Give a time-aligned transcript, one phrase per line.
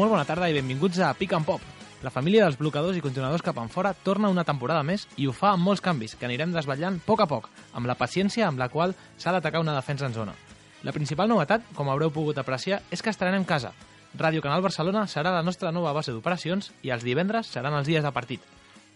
[0.00, 1.60] Molt bona tarda i benvinguts a Pick and Pop.
[2.00, 5.50] La família dels blocadors i continuadors cap enfora torna una temporada més i ho fa
[5.52, 8.70] amb molts canvis que anirem desvetllant a poc a poc, amb la paciència amb la
[8.72, 10.32] qual s'ha d'atacar una defensa en zona.
[10.88, 13.74] La principal novetat, com haureu pogut apreciar, és que estrenem casa.
[14.16, 18.00] Ràdio Canal Barcelona serà la nostra nova base d'operacions i els divendres seran els dies
[18.00, 18.40] de partit.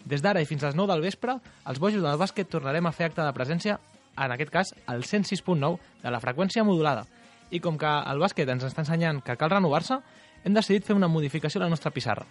[0.08, 1.36] Des d'ara i fins als 9 del vespre,
[1.68, 3.76] els bojos del bàsquet tornarem a fer acte de presència,
[4.16, 7.04] en aquest cas, al 106.9 de la freqüència modulada.
[7.52, 10.00] I com que el bàsquet ens està ensenyant que cal renovar-se,
[10.44, 12.26] hem decidit fer una modificació a la nostra pissarra.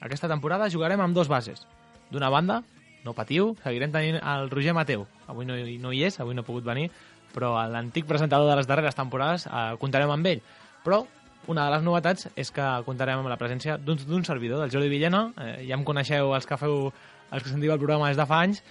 [0.00, 1.66] Aquesta temporada jugarem amb dos bases.
[2.10, 2.62] D'una banda,
[3.04, 5.04] no patiu, seguirem tenint el Roger Mateu.
[5.28, 6.88] Avui no, no hi és, avui no ha pogut venir,
[7.34, 10.42] però l'antic presentador de les darreres temporades eh, comptarem amb ell.
[10.84, 11.04] Però
[11.48, 15.28] una de les novetats és que comptarem amb la presència d'un servidor, del Jordi Villena.
[15.36, 16.90] Eh, ja em coneixeu els que feu
[17.28, 18.62] els que sentiu el programa des de fa anys.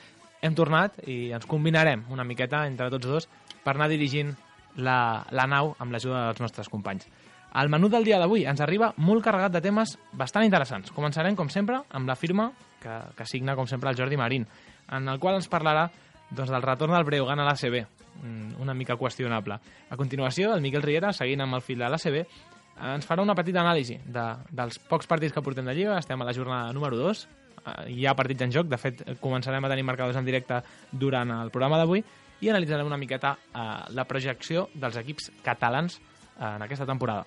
[0.42, 3.30] Hem tornat i ens combinarem una miqueta entre tots dos
[3.64, 4.36] per anar dirigint
[4.78, 7.08] la, la nau amb l'ajuda dels nostres companys.
[7.56, 10.92] El menú del dia d'avui ens arriba molt carregat de temes bastant interessants.
[10.94, 14.46] Començarem, com sempre, amb la firma que, que signa, com sempre, el Jordi Marín,
[14.92, 15.88] en el qual ens parlarà
[16.30, 17.80] doncs, del retorn del Breogán a l'ACB,
[18.22, 19.60] mm, una mica qüestionable.
[19.90, 22.22] A continuació, el Miquel Riera, seguint amb el fil de l'ACB,
[22.94, 25.98] ens farà una petita anàlisi de, dels pocs partits que portem de Lliga.
[25.98, 27.24] Estem a la jornada número 2,
[27.64, 31.32] eh, hi ha partits en joc, de fet, començarem a tenir marcadors en directe durant
[31.40, 32.04] el programa d'avui,
[32.42, 33.66] i analitzarem una miqueta eh,
[33.98, 37.26] la projecció dels equips catalans eh, en aquesta temporada.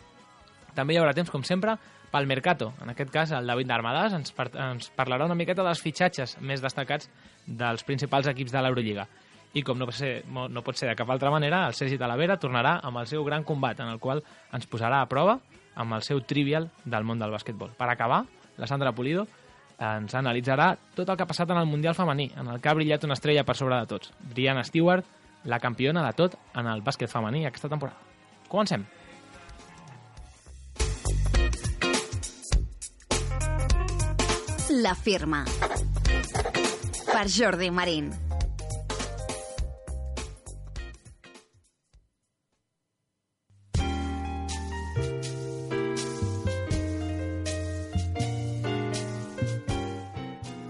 [0.74, 1.76] També hi haurà temps, com sempre,
[2.10, 2.72] pel Mercato.
[2.82, 6.62] En aquest cas, el David d'Armadàs ens, par ens parlarà una miqueta dels fitxatges més
[6.62, 7.10] destacats
[7.46, 9.06] dels principals equips de l'Eurolliga.
[9.54, 12.38] I com no pot, ser, no pot ser de cap altra manera, el Sergi Talavera
[12.38, 14.22] tornarà amb el seu gran combat, en el qual
[14.54, 15.40] ens posarà a prova
[15.74, 17.74] amb el seu trivial del món del bàsquetbol.
[17.78, 18.24] Per acabar,
[18.58, 19.26] la Sandra Pulido
[19.80, 22.76] ens analitzarà tot el que ha passat en el Mundial femení, en el que ha
[22.76, 24.12] brillat una estrella per sobre de tots.
[24.20, 25.06] Brianna Stewart,
[25.44, 27.98] la campiona de tot en el bàsquet femení aquesta temporada.
[28.48, 28.84] Comencem.
[34.80, 35.44] La firma.
[37.04, 38.06] Per Jordi Marín.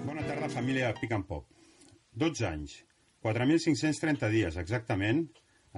[0.04, 1.47] Bona tarda, família de Pick and Pop.
[2.10, 2.75] 12 anys,
[3.22, 5.28] 4.530 dies exactament,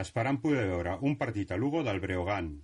[0.06, 2.54] esperant poder veure un partit a Lugo del Breogán.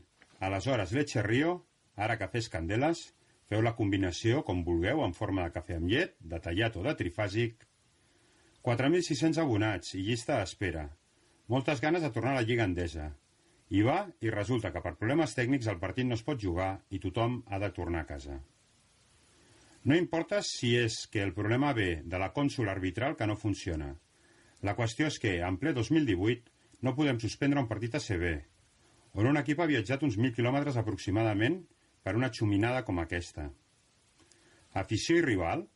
[0.41, 1.59] Aleshores, Leche Rio,
[1.95, 3.11] ara que fes candeles,
[3.49, 6.95] feu la combinació com vulgueu en forma de cafè amb llet, de tallat o de
[6.99, 7.65] trifàsic.
[8.69, 10.85] 4.600 abonats i llista d'espera.
[11.49, 13.09] Moltes ganes de tornar a la Lliga Endesa.
[13.73, 17.01] I va, i resulta que per problemes tècnics el partit no es pot jugar i
[17.01, 18.37] tothom ha de tornar a casa.
[19.89, 23.95] No importa si és que el problema ve de la cònsul arbitral que no funciona.
[24.61, 26.53] La qüestió és que, en ple 2018,
[26.85, 28.33] no podem suspendre un partit a CB,
[29.19, 31.63] on un equip ha viatjat uns 1.000 quilòmetres aproximadament
[32.09, 33.43] per una xuminada com aquesta.
[34.81, 35.67] Afició i rival,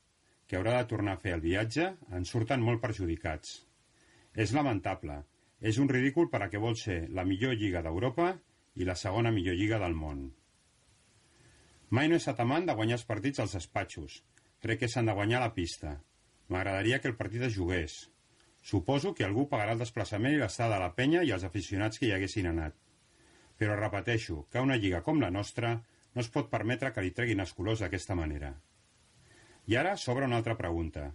[0.48, 3.50] que haurà de tornar a fer el viatge, en surten molt perjudicats.
[4.44, 5.19] És lamentable.
[5.60, 8.31] És un ridícul per a què vol ser la millor lliga d'Europa
[8.81, 10.25] i la segona millor lliga del món.
[11.92, 14.22] Mai no he estat amant de guanyar els partits als despatxos.
[14.65, 15.98] Crec que s'han de guanyar la pista.
[16.48, 18.00] M'agradaria que el partit es jugués.
[18.65, 22.09] Suposo que algú pagarà el desplaçament i l'estada de la penya i els aficionats que
[22.09, 22.81] hi haguessin anat.
[23.60, 25.82] Però repeteixo que una lliga com la nostra
[26.15, 28.53] no es pot permetre que li treguin els colors d'aquesta manera.
[29.67, 31.11] I ara s'obre una altra pregunta.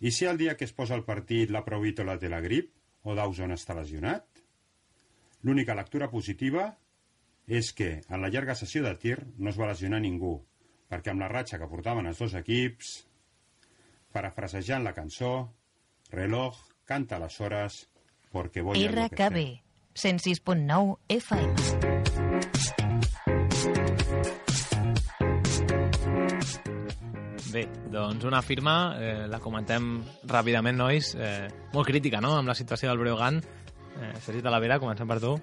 [0.00, 2.72] I si el dia que es posa el partit la provítola té la grip
[3.04, 4.26] o Dawson està lesionat?
[5.44, 6.70] L'única lectura positiva
[7.46, 10.38] és que en la llarga sessió de tir no es va lesionar ningú,
[10.88, 12.94] perquè amb la ratxa que portaven els dos equips,
[14.14, 15.34] parafrasejant la cançó,
[16.14, 17.88] reloj canta les hores
[18.32, 19.60] porque voy a RKB
[19.94, 21.83] 106.9 FM.
[27.54, 32.56] Bé, doncs una firma, eh, la comentem ràpidament, nois, eh, molt crítica, no?, amb la
[32.58, 33.38] situació del Breogán.
[33.38, 35.36] Eh, Sergi Talavera, comencem per tu.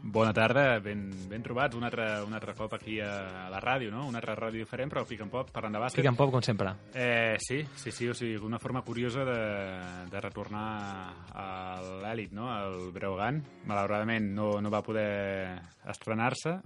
[0.00, 3.10] Bona tarda, ben, ben trobats, un altre, un altre cop aquí a,
[3.44, 4.06] a la ràdio, no?
[4.08, 6.06] Una altra ràdio diferent, però and pop, parlant de bàsquet.
[6.08, 6.72] And pop, com sempre.
[6.94, 12.48] Eh, sí, sí, sí, o sigui, una forma curiosa de, de retornar a l'èlit, no?,
[12.48, 13.44] al Breogán.
[13.66, 16.56] Malauradament no, no va poder estrenar-se,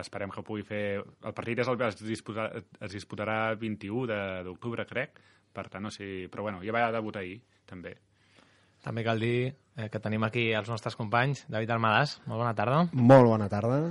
[0.00, 1.02] esperem que pugui fer...
[1.24, 2.48] El partit és el, es, disputa,
[2.80, 5.20] es disputarà el 21 de- d'octubre, crec,
[5.52, 6.28] per tant, no sé...
[6.32, 7.96] Però bueno, ja va debutar ahir, també.
[8.82, 12.86] També cal dir eh, que tenim aquí els nostres companys, David Almadàs, molt bona tarda.
[12.92, 13.82] Molt bona tarda.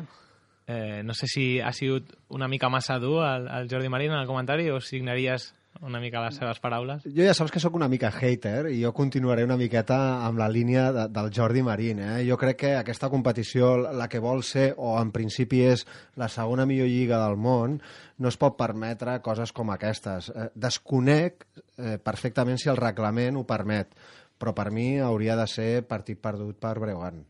[0.68, 4.19] Eh, no sé si ha sigut una mica massa dur el, el Jordi Marín en
[4.19, 7.04] el comentari o signaries una mica les seves paraules.
[7.06, 9.98] Jo ja saps que sóc una mica hater i jo continuaré una miqueta
[10.28, 12.00] amb la línia de, del Jordi Marín.
[12.00, 12.22] Eh?
[12.28, 15.86] Jo crec que aquesta competició, la que vol ser, o en principi és
[16.22, 17.80] la segona millor lliga del món,
[18.22, 20.30] no es pot permetre coses com aquestes.
[20.30, 21.48] Eh, desconec
[21.78, 23.94] eh, perfectament si el reglament ho permet,
[24.38, 27.24] però per mi hauria de ser partit perdut per Breogán.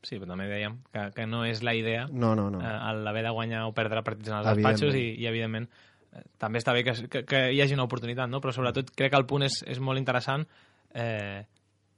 [0.00, 2.62] Sí, però també dèiem que, que no és la idea No, no, no.
[2.64, 5.66] eh, el d'haver de guanyar o perdre partits en els despatxos i, i evidentment,
[6.40, 8.40] també està bé que, que, que hi hagi una oportunitat, no?
[8.42, 10.46] però sobretot crec que el punt és, és molt interessant.
[10.94, 11.40] Eh,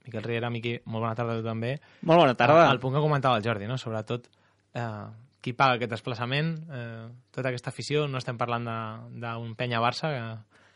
[0.05, 1.77] Miquel Riera, Miqui, molt bona tarda a tu també.
[2.03, 2.67] Molt bona tarda.
[2.71, 3.79] El punt que comentava el Jordi, no?
[3.79, 4.27] sobretot
[4.75, 4.89] eh,
[5.43, 8.67] qui paga aquest desplaçament, eh, tota aquesta afició, no estem parlant
[9.23, 10.25] d'un penya-Barça que,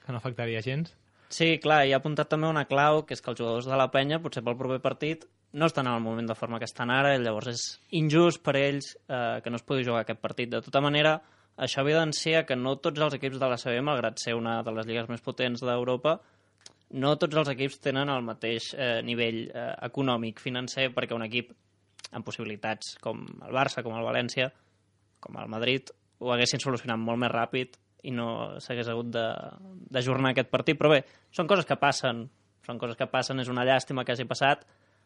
[0.06, 0.94] que no afectaria gens.
[1.28, 3.90] Sí, clar, i ha apuntat també una clau, que és que els jugadors de la
[3.90, 7.14] penya, potser pel proper partit, no estan en el moment de forma que estan ara,
[7.14, 7.64] i llavors és
[7.98, 10.50] injust per ells eh, que no es pugui jugar aquest partit.
[10.52, 11.16] De tota manera,
[11.56, 14.86] això evidencia que no tots els equips de la CB, malgrat ser una de les
[14.86, 16.18] lligues més potents d'Europa,
[17.00, 21.50] no tots els equips tenen el mateix eh, nivell eh, econòmic, financer, perquè un equip
[22.12, 24.50] amb possibilitats com el Barça, com el València,
[25.20, 27.74] com el Madrid, ho haguessin solucionat molt més ràpid
[28.06, 30.78] i no s'hagués hagut d'ajornar aquest partit.
[30.78, 31.00] Però bé,
[31.34, 32.26] són coses que passen,
[32.64, 34.62] són coses que passen, és una llàstima que hagi passat,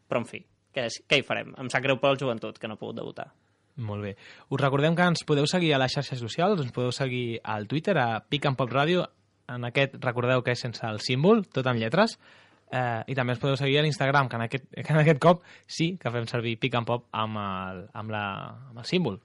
[0.09, 0.43] però en fi,
[0.75, 1.55] què, és- què hi farem?
[1.59, 3.31] Em sap greu pel joventut, que no ha pogut debutar.
[3.77, 4.17] Molt bé.
[4.49, 7.97] Us recordem que ens podeu seguir a les xarxes socials, ens podeu seguir al Twitter,
[7.99, 9.07] a Pic en Pop Ràdio,
[9.51, 12.19] en aquest recordeu que és sense el símbol, tot amb lletres,
[12.71, 15.47] eh, i també ens podeu seguir a l'Instagram, que, en aquest, que en aquest cop
[15.67, 18.25] sí que fem servir Pic en Pop amb el, amb, la,
[18.71, 19.21] amb el símbol,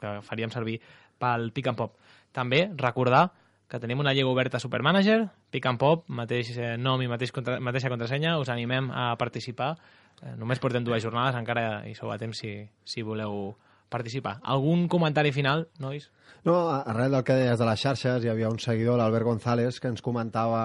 [0.00, 0.78] que faríem servir
[1.18, 1.98] pel Pic en Pop.
[2.34, 3.28] També recordar
[3.68, 7.32] que tenim una lliga oberta a Supermanager, Pic en Pop, mateix eh, nom i mateix
[7.36, 9.74] contra, mateixa contrasenya, us animem a participar.
[10.22, 12.54] Eh, només portem dues jornades, encara hi sou a temps si,
[12.88, 13.52] si voleu
[13.88, 14.38] participar.
[14.42, 16.10] Algun comentari final, nois?
[16.44, 19.88] No, arrel del que deies de les xarxes, hi havia un seguidor, l'Albert González, que
[19.90, 20.60] ens comentava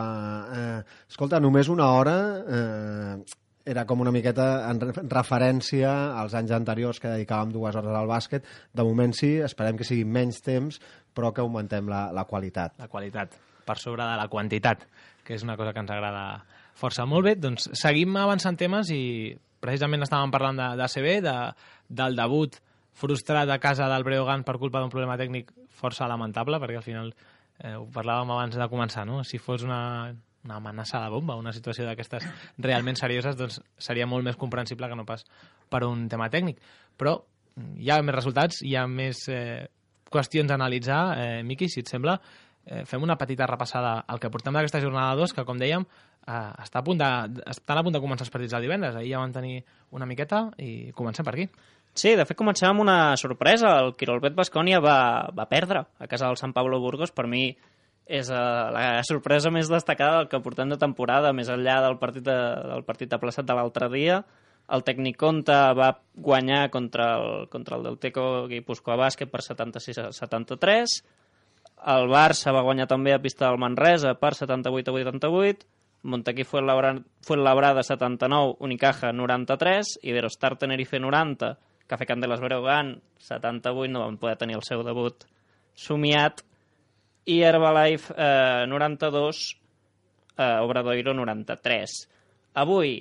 [0.54, 3.16] eh, escolta, només una hora eh,
[3.66, 8.10] era com una miqueta en re- referència als anys anteriors que dedicàvem dues hores al
[8.12, 8.44] bàsquet.
[8.76, 10.80] De moment sí, esperem que sigui menys temps,
[11.16, 12.76] però que augmentem la, la qualitat.
[12.80, 13.34] La qualitat,
[13.66, 14.84] per sobre de la quantitat,
[15.24, 16.44] que és una cosa que ens agrada
[16.76, 17.06] força.
[17.08, 19.34] Molt bé, doncs seguim avançant temes i
[19.64, 21.36] precisament estàvem parlant de, de CB, de,
[21.88, 22.60] del debut
[22.94, 27.14] frustrat a casa del Breogán per culpa d'un problema tècnic força lamentable, perquè al final
[27.60, 29.24] eh, ho parlàvem abans de començar, no?
[29.28, 30.14] Si fos una,
[30.46, 32.26] una amenaça de bomba, una situació d'aquestes
[32.58, 35.26] realment serioses, doncs seria molt més comprensible que no pas
[35.70, 36.62] per un tema tècnic.
[36.98, 37.18] Però
[37.78, 39.66] hi ha més resultats, hi ha més eh,
[40.14, 41.04] qüestions a analitzar.
[41.18, 42.18] Eh, Miqui, si et sembla,
[42.66, 45.86] eh, fem una petita repassada al que portem d'aquesta jornada 2, que, com dèiem,
[46.28, 48.98] eh, està a punt de, estan a punt de començar els partits del divendres.
[49.00, 49.62] Ahir ja van tenir
[49.92, 51.48] una miqueta i comencem per aquí.
[51.94, 53.76] Sí, de fet comencem amb una sorpresa.
[53.84, 57.14] El Quirolbet Bascònia va, va perdre a casa del Sant Pablo Burgos.
[57.14, 57.52] Per mi
[58.04, 62.26] és uh, la sorpresa més destacada del que portem de temporada, més enllà del partit,
[62.26, 62.38] de,
[62.72, 64.24] del partit aplaçat de l'altre dia.
[64.74, 70.08] El tècnic Conta va guanyar contra el, contra el Delteco Guipúscoa Bàsquet per 76 a
[70.16, 70.96] 73.
[71.94, 75.70] El Barça va guanyar també a pista del Manresa per 78 a 88.
[76.04, 81.54] Montequí Fuenlabrada 79, Unicaja 93, Iberostar Tenerife 90,
[81.88, 85.26] Café Candelas Breogán 78, no van poder tenir el seu debut
[85.76, 86.42] somiat,
[87.26, 89.56] i Herbalife eh, 92,
[90.38, 91.94] eh, Obradoiro 93.
[92.60, 92.98] Avui,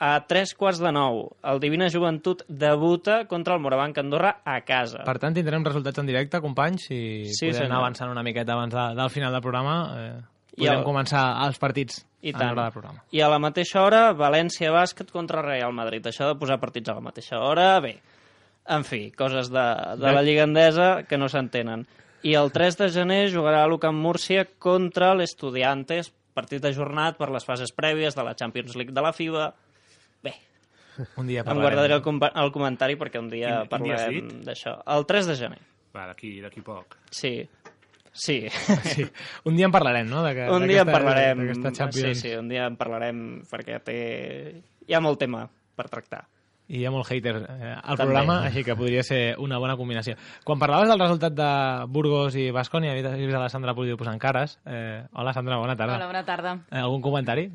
[0.00, 5.02] a tres quarts de nou, el Divina Joventut debuta contra el Morabanc Andorra a casa.
[5.04, 7.66] Per tant, tindrem resultats en directe, companys, i Sí, podem senyor.
[7.68, 9.74] anar avançant una miqueta abans de, del final del programa.
[9.98, 10.20] Eh,
[10.56, 12.48] I podem el- començar els partits I a tant.
[12.50, 13.04] l'hora del programa.
[13.12, 16.04] I a la mateixa hora, València Bàsquet contra Real Madrid.
[16.06, 18.00] Això de posar partits a la mateixa hora, bé.
[18.68, 19.64] En fi, coses de,
[19.96, 21.86] de la Lliga Endesa que no s'entenen.
[22.22, 27.72] I el 3 de gener jugarà l'Ucamp Múrcia contra l'Estudiantes, partit ajornat per les fases
[27.72, 29.54] prèvies de la Champions League de la FIBA.
[30.22, 30.34] Bé,
[31.16, 34.76] Un dia em guardaré el, compa- el comentari perquè un dia Quin- parlarem d'això.
[34.86, 35.58] El 3 de gener,
[35.96, 36.98] Va, d'aquí d'aquí poc.
[37.10, 37.48] sí.
[38.12, 38.48] Sí.
[38.84, 39.06] Sí.
[39.44, 40.24] Un dia en parlarem, no?
[40.24, 41.46] De que, un dia en parlarem.
[41.92, 43.96] Sí, sí, un dia en parlarem perquè té...
[44.86, 46.24] hi ha molt tema per tractar.
[46.70, 48.04] I hi ha molt hater eh, al També.
[48.04, 50.14] programa, així que podria ser una bona combinació.
[50.46, 51.50] Quan parlaves del resultat de
[51.90, 54.58] Burgos i Bascònia, he vist a la Sandra Pulido posant cares.
[54.66, 55.96] Eh, hola, Sandra, bona tarda.
[55.98, 56.54] Hola, bona tarda.
[56.70, 57.48] Eh, algun comentari?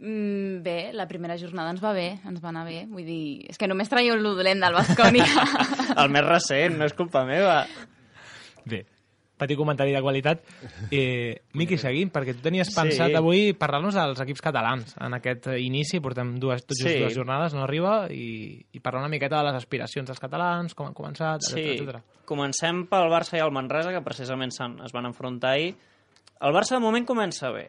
[0.00, 2.84] Mm, bé, la primera jornada ens va bé, ens va anar bé.
[2.88, 5.24] Vull dir, és que només traieu el dolent del Bascònia.
[6.00, 7.62] El més recent, no és culpa meva.
[8.68, 8.84] Bé,
[9.40, 10.44] petit comentari de qualitat.
[10.92, 12.76] Eh, Miqui, seguim, perquè tu tenies Sí.
[12.76, 14.94] pensat avui parlar-nos dels equips catalans.
[15.00, 16.98] En aquest inici portem dues, tot just Sí.
[17.00, 20.86] dues jornades, no arriba, i, i parlar una miqueta de les aspiracions dels catalans, com
[20.86, 22.02] han començat, Sí, etc.
[22.28, 24.52] comencem pel Barça i el Manresa, que precisament
[24.84, 25.74] es van enfrontar ahir.
[26.40, 27.68] El Barça de moment comença bé.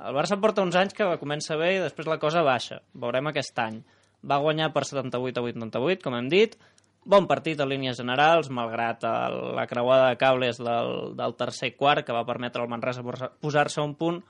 [0.00, 2.80] El Barça porta uns anys que comença bé i després la cosa baixa.
[2.94, 3.82] Veurem aquest any.
[4.24, 6.56] Va guanyar per 78 a 88, com hem dit.
[7.04, 12.04] Bon partit a línies generals, malgrat el, la creuada de cables del, del tercer quart,
[12.06, 14.22] que va permetre al Manresa posar- posar-se un punt,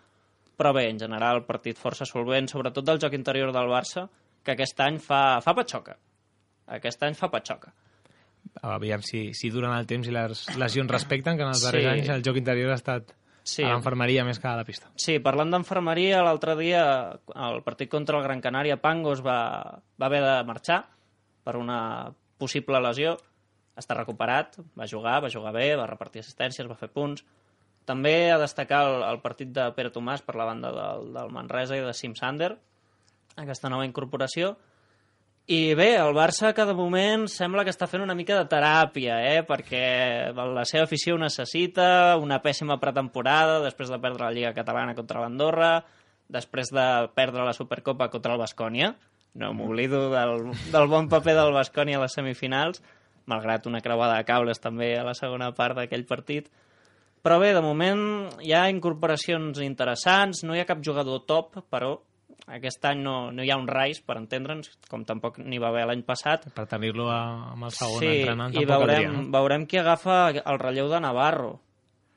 [0.58, 4.08] però bé, en general, partit força solvent, sobretot del joc interior del Barça,
[4.44, 5.94] que aquest any fa, fa patxoca.
[6.74, 7.70] Aquest any fa patxoca.
[8.62, 11.66] Aviam si, si duren el temps i les lesions respecten, que en els Sí.
[11.68, 13.14] darrers anys el joc interior ha estat
[13.44, 13.62] Sí.
[13.62, 14.90] a l'infermeria més que a la pista.
[14.96, 16.84] Sí, parlant d'enfermeria, l'altre dia,
[17.36, 20.80] el partit contra el Gran Canària, Pangos va, va haver de marxar
[21.44, 23.16] per una possible lesió.
[23.78, 27.24] Està recuperat, va jugar, va jugar bé, va repartir assistències, va fer punts.
[27.84, 31.76] També a destacar el, el partit de Pere Tomàs per la banda del, del Manresa
[31.76, 32.54] i de Sim Sander,
[33.40, 34.54] aquesta nova incorporació.
[35.44, 39.18] I bé, el Barça que de moment sembla que està fent una mica de teràpia,
[39.34, 39.42] eh?
[39.44, 45.20] perquè la seva afició necessita, una pèssima pretemporada, després de perdre la Lliga Catalana contra
[45.20, 45.74] l'Andorra,
[46.32, 48.94] després de perdre la Supercopa contra el Bascònia,
[49.34, 52.82] no m'oblido del, del bon paper del Bascònia a les semifinals,
[53.30, 56.50] malgrat una creuada de cables també a la segona part d'aquell partit.
[57.24, 58.02] Però bé, de moment
[58.44, 61.96] hi ha incorporacions interessants, no hi ha cap jugador top, però
[62.52, 65.86] aquest any no, no hi ha un Rice, per entendre'ns, com tampoc n'hi va haver
[65.88, 66.44] l'any passat.
[66.54, 69.28] Per tenir-lo amb el segon Sí, entrenant i tampoc veurem, caldria, no?
[69.38, 71.54] veurem qui agafa el relleu de Navarro.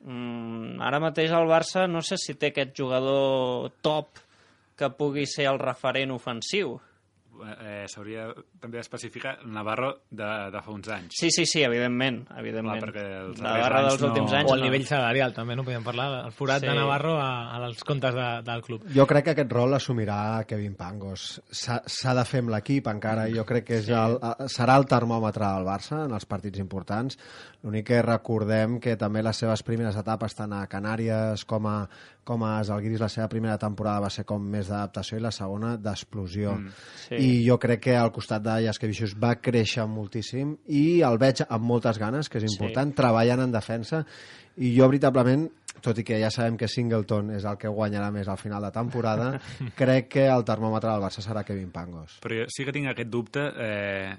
[0.04, 4.20] Mm, ara mateix el Barça no sé si té aquest jugador top
[4.78, 6.76] que pugui ser el referent ofensiu.
[7.60, 8.28] Eh, S'hauria
[8.60, 11.14] també d'especificar Navarro de, de fa uns anys.
[11.18, 12.24] Sí, sí, sí, evidentment.
[12.36, 12.78] evidentment.
[12.82, 15.84] Clar, perquè els anys dels no- últims O anys el nivell salarial, també, no podíem
[15.84, 16.24] parlar.
[16.26, 16.66] El forat Sí.
[16.66, 18.84] de Navarro a, als comptes de, del club.
[18.94, 21.40] Jo crec que aquest rol l'assumirà Kevin Pangos.
[21.50, 23.28] S'ha de fer amb l'equip encara.
[23.30, 24.18] Jo crec que és el,
[24.48, 27.18] serà el termòmetre del Barça en els partits importants.
[27.62, 31.88] L'únic que recordem que també les seves primeres etapes tant a Canàries com a,
[32.28, 35.76] com a Zalgiris, la seva primera temporada va ser com més d'adaptació i la segona
[35.80, 36.56] d'explosió.
[36.58, 36.74] Mm,
[37.06, 37.20] sí.
[37.24, 41.64] I jo crec que al costat de Jaskevicius va créixer moltíssim i el veig amb
[41.70, 42.98] moltes ganes, que és important, sí.
[43.00, 44.04] treballant en defensa
[44.58, 45.46] i jo veritablement
[45.82, 48.72] tot i que ja sabem que Singleton és el que guanyarà més al final de
[48.74, 49.28] temporada,
[49.78, 52.18] crec que el termòmetre del Barça serà Kevin Pangos.
[52.24, 53.44] Però jo sí que tinc aquest dubte.
[53.54, 54.16] Eh,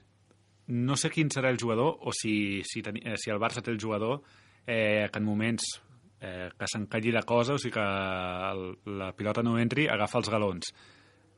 [0.69, 3.73] no sé quin serà el jugador o si, si, teni, eh, si el Barça té
[3.73, 4.21] el jugador
[4.65, 5.65] eh, que en moments
[6.21, 7.87] eh, que s'encalli la cosa, o sigui que
[8.51, 8.63] el,
[8.99, 10.73] la pilota no entri, agafa els galons.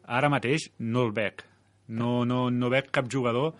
[0.07, 1.43] Ara mateix no el veig.
[1.91, 3.53] No, no, no veig cap jugador...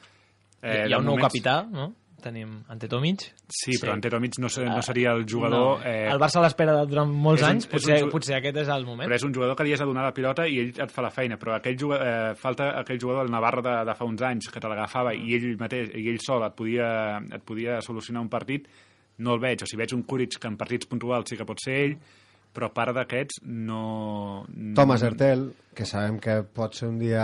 [0.61, 1.93] Eh, Hi ha un nou moments- capità, no?
[2.21, 3.23] Tenim Ante Tomic.
[3.49, 3.95] Sí, però Sí.
[3.95, 5.79] Ante Tomic no, ser, no seria el jugador...
[5.79, 5.85] No.
[5.89, 8.85] Eh, El Barça l'espera durant molts és un- anys, potser, un potser aquest és el
[8.85, 9.07] moment.
[9.09, 11.01] Però és un jugador que li has de donar la pilota i ell et fa
[11.01, 14.21] la feina, però aquell jugador, eh, falta aquell jugador, el Navarro de, de fa uns
[14.21, 16.91] anys, que te l'agafava i ell mateix, i ell sol et podia,
[17.25, 18.69] et podia solucionar un partit,
[19.21, 19.63] no el veig.
[19.63, 21.95] O si veig un Kuric que en partits puntuals sí que pot ser ell,
[22.51, 24.43] però a part d'aquests no...
[24.75, 27.23] Thomas Hertel, que sabem que pot ser un dia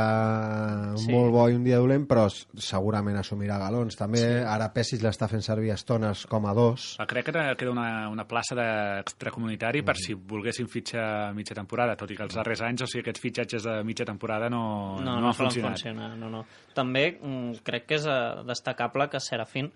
[0.96, 1.12] Sí.
[1.12, 3.98] molt bo i un dia dolent, però segurament assumirà galons.
[4.00, 4.30] També sí.
[4.48, 6.94] ara Pessic l'està fent servir estones com a dos.
[7.04, 12.12] Ah, Crec que queda una, una plaça d'extracomunitari per si volguessin fitxar mitja temporada, tot
[12.12, 14.63] i que els darrers anys, o sigui, aquests fitxatges de mitja temporada no,
[15.01, 15.75] no, no, no, han funcionat.
[15.75, 16.13] funcionar.
[16.18, 16.46] No, no.
[16.77, 19.72] També mm, crec que és eh, destacable que Serafín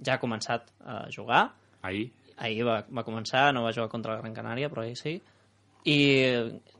[0.00, 1.50] ja ha començat a jugar,
[1.84, 2.06] Ahir,
[2.40, 5.18] ahir va, va començar, no va jugar contra la Gran Canària, però ahir sí.
[5.84, 5.98] I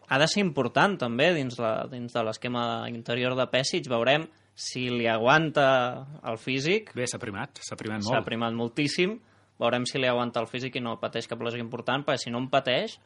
[0.09, 3.85] ha de ser important també dins, la, dins de l'esquema interior de Pessic.
[3.92, 4.25] Veurem
[4.56, 6.94] si li aguanta el físic.
[6.97, 8.25] bé, s'ha primat, s'ha primat S'ha molt.
[8.26, 9.18] primat moltíssim.
[9.61, 12.40] Veurem si li aguanta el físic i no pateix cap lesió important, perquè si no
[12.40, 12.97] en pateix,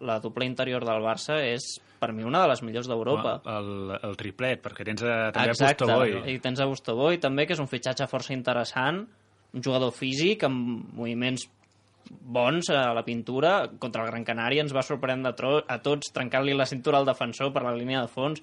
[0.00, 1.66] la dupla interior del Barça és,
[2.00, 3.40] per mi, una de les millors d'Europa.
[3.44, 6.14] El, el triplet, perquè tens eh, també Exacte, a Postoboi.
[6.32, 9.02] i tens a Bustoboy també, que és un fitxatge força interessant,
[9.52, 11.48] un jugador físic amb moviments
[12.10, 16.66] bons a la pintura, contra el Gran Canària ens va sorprendre a, tots trencant-li la
[16.66, 18.42] cintura al defensor per la línia de fons.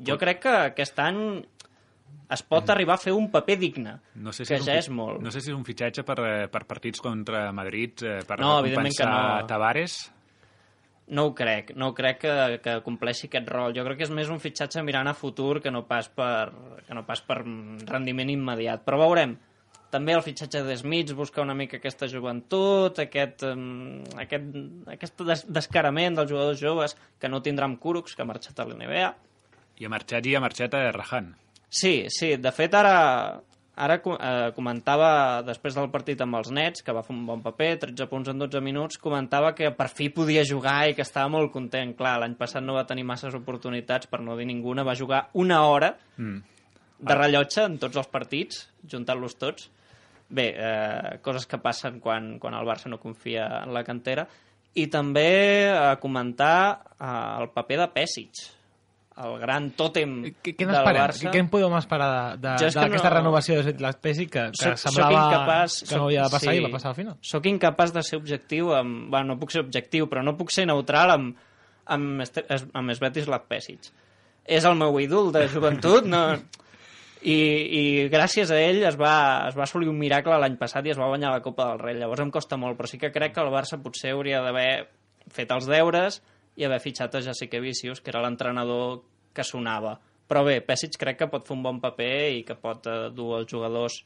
[0.00, 1.18] Jo crec que aquest any
[2.30, 4.88] es pot arribar a fer un paper digne, No sé si que és ja és
[4.88, 5.20] molt.
[5.22, 8.60] No sé si és un fitxatge per, eh, per partits contra Madrid, eh, per No,
[8.60, 9.46] evidentment que compensar no.
[9.50, 9.98] Tavares.
[11.10, 13.74] No ho crec, no crec que, que compleixi aquest rol.
[13.74, 16.52] Jo crec que és més un fitxatge mirant a futur que no pas per,
[16.86, 18.84] que no pas per rendiment immediat.
[18.86, 19.34] Però veurem.
[19.90, 24.44] També el fitxatge de Smith busca una mica aquesta joventut, aquest, um, aquest,
[24.94, 28.68] aquest des descarament dels jugadors joves que no tindrà amb Kuruks, que ha marxat a
[28.68, 29.08] l'NBA.
[29.80, 31.32] I ha marxat i ha marxat a Rahan.
[31.68, 33.40] Sí, sí, de fet ara,
[33.80, 35.10] ara eh, comentava
[35.46, 38.38] després del partit amb els Nets, que va fer un bon paper, 13 punts en
[38.42, 41.96] 12 minuts, comentava que per fi podia jugar i que estava molt content.
[41.98, 45.62] Clar, l'any passat no va tenir masses oportunitats, per no dir ninguna, va jugar una
[45.66, 46.42] hora Mm.
[47.00, 49.70] de rellotge en tots els partits, juntant-los tots.
[50.30, 54.28] Bé, eh, coses que passen quan, quan el Barça no confia en la cantera.
[54.78, 58.30] i també a comentar eh, el paper de Pesic,
[59.20, 60.76] el gran tòtem Què, què del?
[60.86, 61.32] Barça.
[61.34, 65.24] Què, en podem esperar d'aquesta no- renovació de Setlas Pesi que, que Soc- soc semblava
[65.26, 66.60] incapaç- que no havia de passar sí.
[66.60, 67.16] i va passar al final?
[67.20, 69.10] Sóc incapaç de ser objectiu amb...
[69.10, 71.36] Bueno, no puc ser objectiu, però no puc ser neutral amb,
[71.86, 73.90] amb, es- amb Svetislav Pesic.
[74.46, 76.22] És el meu ídol de joventut, no...
[77.20, 79.14] I, I gràcies a ell es va,
[79.50, 81.98] es va assolir un miracle l'any passat i es va guanyar la Copa del Rei.
[82.00, 84.70] Llavors em costa molt, però sí que crec que el Barça potser hauria d'haver
[85.30, 86.20] fet els deures
[86.56, 89.02] i haver fitxat a Jessica Vicius, que era l'entrenador
[89.36, 89.98] que sonava.
[90.30, 93.34] Però bé, Pesic crec que pot fer un bon paper i que pot eh, dur
[93.40, 94.00] els jugadors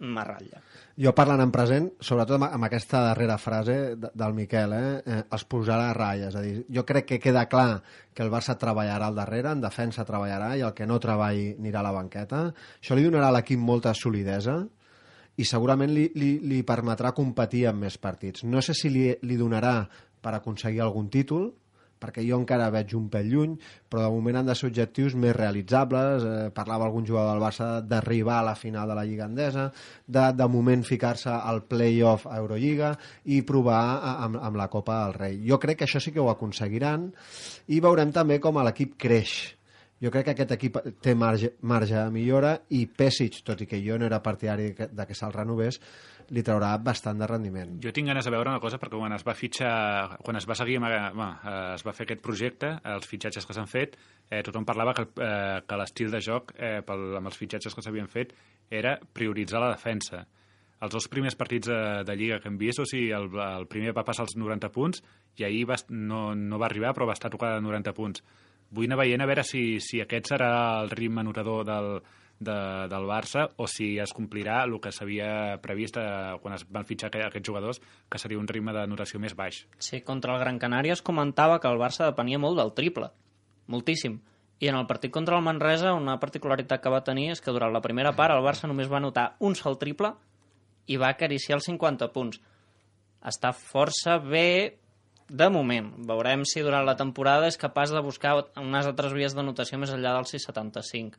[0.00, 0.60] a ratlla.
[0.96, 5.44] Jo parlant en present, sobretot amb, aquesta darrera frase de, del Miquel, eh, eh, els
[5.48, 6.30] posarà a ratlla.
[6.30, 7.82] És a dir, jo crec que queda clar
[8.14, 11.80] que el Barça treballarà al darrere, en defensa treballarà, i el que no treballi anirà
[11.80, 12.46] a la banqueta.
[12.80, 14.62] Això li donarà a l'equip molta solidesa
[15.36, 18.44] i segurament li, li, li permetrà competir en més partits.
[18.44, 19.82] No sé si li, li donarà
[20.22, 21.50] per aconseguir algun títol,
[22.06, 23.56] perquè jo encara veig un pèl lluny,
[23.90, 26.22] però de moment han de ser objectius més realitzables.
[26.22, 29.66] Eh, parlava algun jugador del Barça d'arribar a la final de la Lliga Endesa,
[30.06, 32.94] de, de moment ficar-se al play-off a Eurolliga
[33.24, 35.42] i provar a, amb, amb la Copa del Rei.
[35.50, 37.10] Jo crec que això sí que ho aconseguiran
[37.74, 39.55] i veurem també com l'equip creix.
[40.02, 43.78] Jo crec que aquest equip té marge, marge de millora i Pesic, tot i que
[43.80, 45.80] jo no era partidari de que se'l renovés,
[46.36, 47.76] li traurà bastant de rendiment.
[47.80, 50.56] Jo tinc ganes de veure una cosa perquè quan es va fitxar, quan es va
[50.58, 51.30] seguir, bueno,
[51.74, 53.96] es va fer aquest projecte, els fitxatges que s'han fet,
[54.28, 57.84] eh, tothom parlava que, eh, que l'estil de joc eh, pel, amb els fitxatges que
[57.84, 58.34] s'havien fet
[58.68, 60.26] era prioritzar la defensa.
[60.84, 63.94] Els dos primers partits de, de Lliga que hem vist, o sigui, el, el primer
[63.96, 65.00] va passar els 90 punts
[65.40, 68.24] i ahir va, no, no va arribar, però va estar tocada de 90 punts.
[68.74, 70.50] Vull anar veient a veure si, si aquest serà
[70.82, 71.90] el ritme anotador del,
[72.40, 72.56] de,
[72.90, 77.08] del Barça o si es complirà el que s'havia previst eh, quan es van fitxar
[77.12, 77.80] aqu- aquests jugadors,
[78.10, 79.62] que seria un ritme d'anotació més baix.
[79.78, 83.12] Sí, contra el Gran Canària es comentava que el Barça depenia molt del triple,
[83.68, 84.18] moltíssim.
[84.58, 87.74] I en el partit contra el Manresa una particularitat que va tenir és que durant
[87.74, 90.14] la primera part el Barça només va anotar un sol triple
[90.88, 92.38] i va acariciar els 50 punts.
[93.26, 94.78] Està força bé
[95.28, 95.92] de moment.
[96.08, 100.14] Veurem si durant la temporada és capaç de buscar unes altres vies d'anotació més enllà
[100.18, 101.18] del 6,75.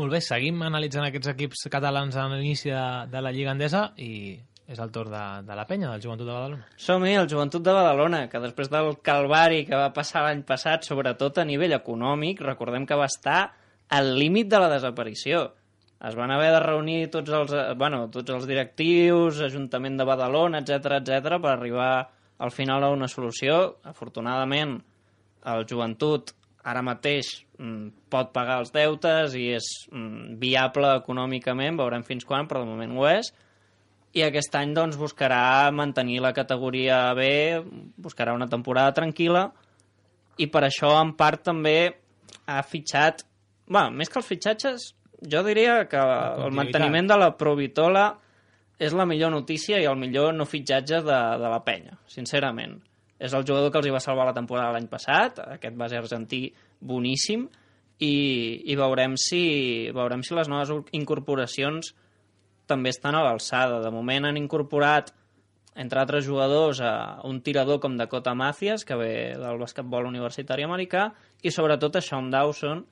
[0.00, 4.38] Molt bé, seguim analitzant aquests equips catalans a l'inici de, de la Lliga Endesa i
[4.72, 6.68] és el torn de, de la penya, del Joventut de Badalona.
[6.80, 11.42] Som-hi, el Joventut de Badalona, que després del calvari que va passar l'any passat, sobretot
[11.42, 13.40] a nivell econòmic, recordem que va estar
[13.92, 15.50] al límit de la desaparició.
[16.02, 20.62] Es van haver de reunir tots els, eh, bueno, tots els directius, Ajuntament de Badalona,
[20.64, 21.92] etc etc per arribar
[22.42, 23.78] al final a una solució.
[23.86, 24.76] Afortunadament,
[25.52, 32.04] el Joventut ara mateix mm, pot pagar els deutes i és mm, viable econòmicament, veurem
[32.06, 33.32] fins quan, però de moment ho és
[34.12, 37.24] i aquest any doncs, buscarà mantenir la categoria B,
[37.96, 39.46] buscarà una temporada tranquil·la
[40.40, 41.76] i per això en part també
[42.48, 43.24] ha fitxat
[43.68, 44.90] bueno, més que els fitxatges
[45.32, 48.10] jo diria que el manteniment de la Provitola
[48.82, 52.80] és la millor notícia i el millor no fitxatge de, de la penya, sincerament.
[53.22, 56.48] És el jugador que els hi va salvar la temporada l'any passat, aquest base argentí
[56.82, 57.46] boníssim,
[58.02, 58.14] i,
[58.66, 59.42] i veurem, si,
[59.94, 61.92] veurem si les noves incorporacions
[62.66, 63.78] també estan a l'alçada.
[63.84, 65.12] De moment han incorporat,
[65.78, 71.12] entre altres jugadors, a un tirador com Dakota Macias, que ve del basquetbol universitari americà,
[71.46, 72.82] i sobretot a Sean Dawson,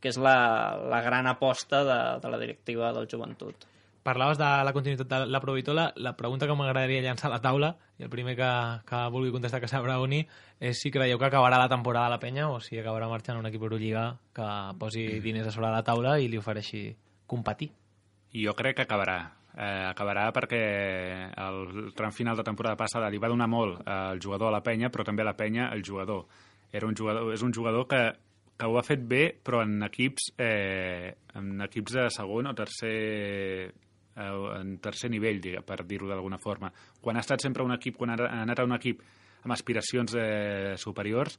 [0.00, 3.69] que és la, la gran aposta de, de la directiva del joventut.
[4.02, 5.90] Parlaves de la continuïtat de la Provitola.
[5.96, 8.52] La pregunta que m'agradaria llançar a la taula, i el primer que,
[8.88, 10.22] que vulgui contestar que s'abraoni,
[10.56, 13.50] és si creieu que acabarà la temporada a la penya o si acabarà marxant un
[13.50, 14.46] equip Eurolliga que
[14.80, 16.86] posi diners a sobre la taula i li ofereixi
[17.28, 17.68] competir.
[18.32, 19.18] Jo crec que acabarà.
[19.50, 20.62] Eh, acabarà perquè
[21.36, 24.88] el tram final de temporada passada li va donar molt al jugador a la penya,
[24.88, 26.24] però també a la penya al jugador.
[26.72, 28.00] Era un jugador és un jugador que,
[28.56, 33.74] que ho ha fet bé, però en equips, eh, en equips de segon o tercer
[34.20, 36.72] eh, en tercer nivell, per dir-ho d'alguna forma.
[37.00, 39.02] Quan ha estat sempre un equip, quan ha anat a un equip
[39.44, 41.38] amb aspiracions eh, superiors,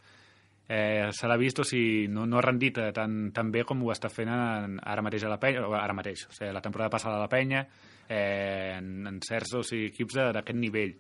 [0.68, 3.82] eh, se l'ha vist, o sigui, no, no ha rendit eh, tan, tan bé com
[3.84, 6.64] ho està fent en, ara mateix a la penya, o ara mateix, o sigui, la
[6.64, 7.66] temporada passada a la penya,
[8.08, 10.96] eh, en, en certs o sigui, equips d'aquest nivell.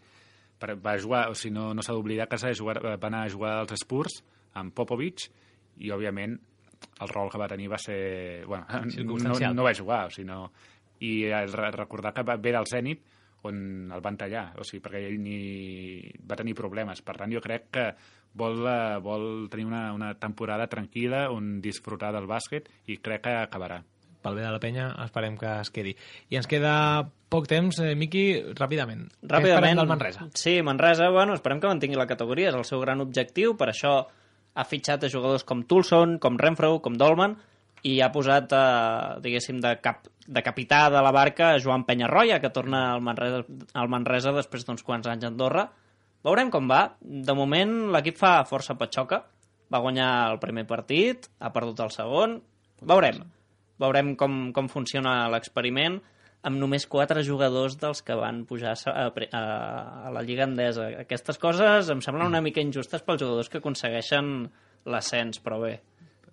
[0.62, 3.32] Per, va jugar, o sigui, no, no s'ha d'oblidar que s'ha jugar, va anar a
[3.32, 4.20] jugar als Spurs
[4.60, 5.30] amb Popovic
[5.80, 6.36] i, òbviament,
[7.02, 8.44] el rol que va tenir va ser...
[8.46, 8.68] Bueno,
[9.24, 10.44] no, no va jugar, o sigui, no...
[11.02, 13.02] I re- recordar que va ve del Zenit,
[13.44, 16.12] on el van tallar, o sigui, perquè ell ni...
[16.30, 17.02] va tenir problemes.
[17.02, 17.86] Per tant, jo crec que
[18.38, 23.34] vol, eh, vol tenir una, una temporada tranquil·la on disfrutar del bàsquet i crec que
[23.42, 23.82] acabarà.
[24.22, 25.96] pel bé de la penya, esperem que es quedi.
[26.30, 29.08] I ens queda poc temps, eh, Miqui, ràpidament.
[29.10, 29.80] Què esperem Ràpidament.
[29.82, 30.28] del Manresa?
[30.38, 33.96] Sí, Manresa, bueno, esperem que mantingui la categoria, és el seu gran objectiu, per això
[34.54, 37.34] ha fitxat a jugadors com Tulson, com Renfro, com Dolman,
[37.88, 42.52] i ha posat, eh, diguéssim, de, cap, de capità de la barca Joan Penyarroia, que
[42.54, 45.68] torna al Manresa, al Manresa després d'uns quants anys a Andorra.
[46.24, 46.84] Veurem com va.
[47.02, 49.24] De moment, l'equip fa força patxoca.
[49.72, 52.40] Va guanyar el primer partit, ha perdut el segon.
[52.82, 53.24] Veurem.
[53.82, 55.98] Veurem com, com funciona l'experiment
[56.46, 59.42] amb només quatre jugadors dels que van pujar a, a,
[60.08, 60.88] a la Lliga Endesa.
[61.04, 64.50] Aquestes coses em semblen una mica injustes pels jugadors que aconsegueixen
[64.90, 65.76] l'ascens, però bé,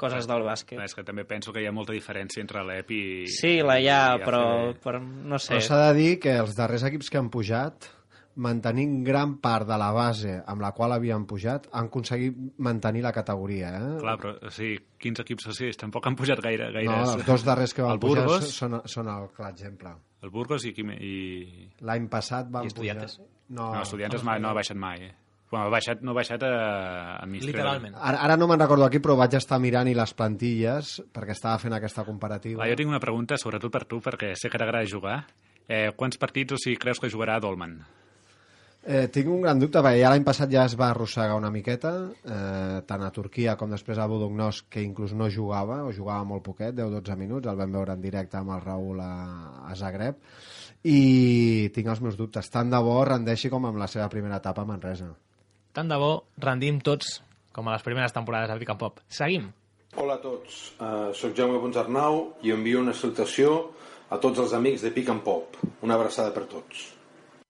[0.01, 0.81] coses del bàsquet.
[0.85, 3.05] És que també penso que hi ha molta diferència entre l'EP i...
[3.33, 4.43] Sí, la hi ha, i però,
[4.83, 5.57] però no sé.
[5.57, 7.91] Però s'ha de dir que els darrers equips que han pujat,
[8.39, 13.13] mantenint gran part de la base amb la qual havien pujat, han aconseguit mantenir la
[13.13, 13.73] categoria.
[13.75, 13.95] Eh?
[14.03, 15.73] Clar, però o sigui, quins equips així?
[15.81, 16.71] Tampoc han pujat gaire.
[16.75, 19.97] gaire no, els dos darrers que van el pujar Burgos, són, són el clar exemple.
[20.23, 20.75] El Burgos i...
[20.75, 21.17] I...
[21.87, 23.03] L'any passat van I pujar...
[23.49, 25.07] No, No, Estudiantes mai, no ha baixat mai.
[25.09, 25.15] Eh?
[25.51, 26.55] Bueno, ha baixat, no ha baixat a,
[27.17, 27.95] a mig Literalment.
[27.97, 31.57] Ara, ara no me'n recordo aquí, però vaig estar mirant i les plantilles perquè estava
[31.63, 32.61] fent aquesta comparativa.
[32.61, 35.23] Va, jo tinc una pregunta, sobretot per tu, perquè sé que t'agrada jugar.
[35.69, 37.79] Eh, quants partits o sigui, creus que jugarà Dolman?
[38.89, 41.93] Eh, tinc un gran dubte, perquè ja l'any passat ja es va arrossegar una miqueta,
[42.25, 46.45] eh, tant a Turquia com després a Budognos, que inclús no jugava, o jugava molt
[46.45, 49.15] poquet, 10-12 minuts, el vam veure en directe amb el Raül a,
[49.69, 50.21] a Zagreb,
[50.85, 52.49] i tinc els meus dubtes.
[52.53, 55.11] Tant de bo rendeixi com amb la seva primera etapa a Manresa.
[55.73, 57.19] Tant de bo rendim tots
[57.55, 59.01] com a les primeres temporades de Pick and Pop.
[59.09, 59.49] Seguim.
[59.99, 63.73] Hola a tots, uh, soc Jaume Ponsarnau i envio una salutació
[64.11, 65.59] a tots els amics de Pick and Pop.
[65.83, 66.93] Una abraçada per tots.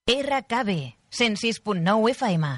[0.08, 0.78] RKB,
[1.12, 2.54] 106.9 FM.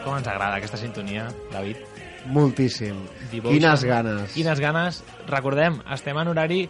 [0.00, 1.99] Com ens agrada aquesta sintonia, David.
[2.26, 2.98] Moltíssim.
[3.30, 3.54] Devotion.
[3.54, 4.32] Quines ganes.
[4.34, 5.02] Quines ganes.
[5.28, 6.60] Recordem, estem en horari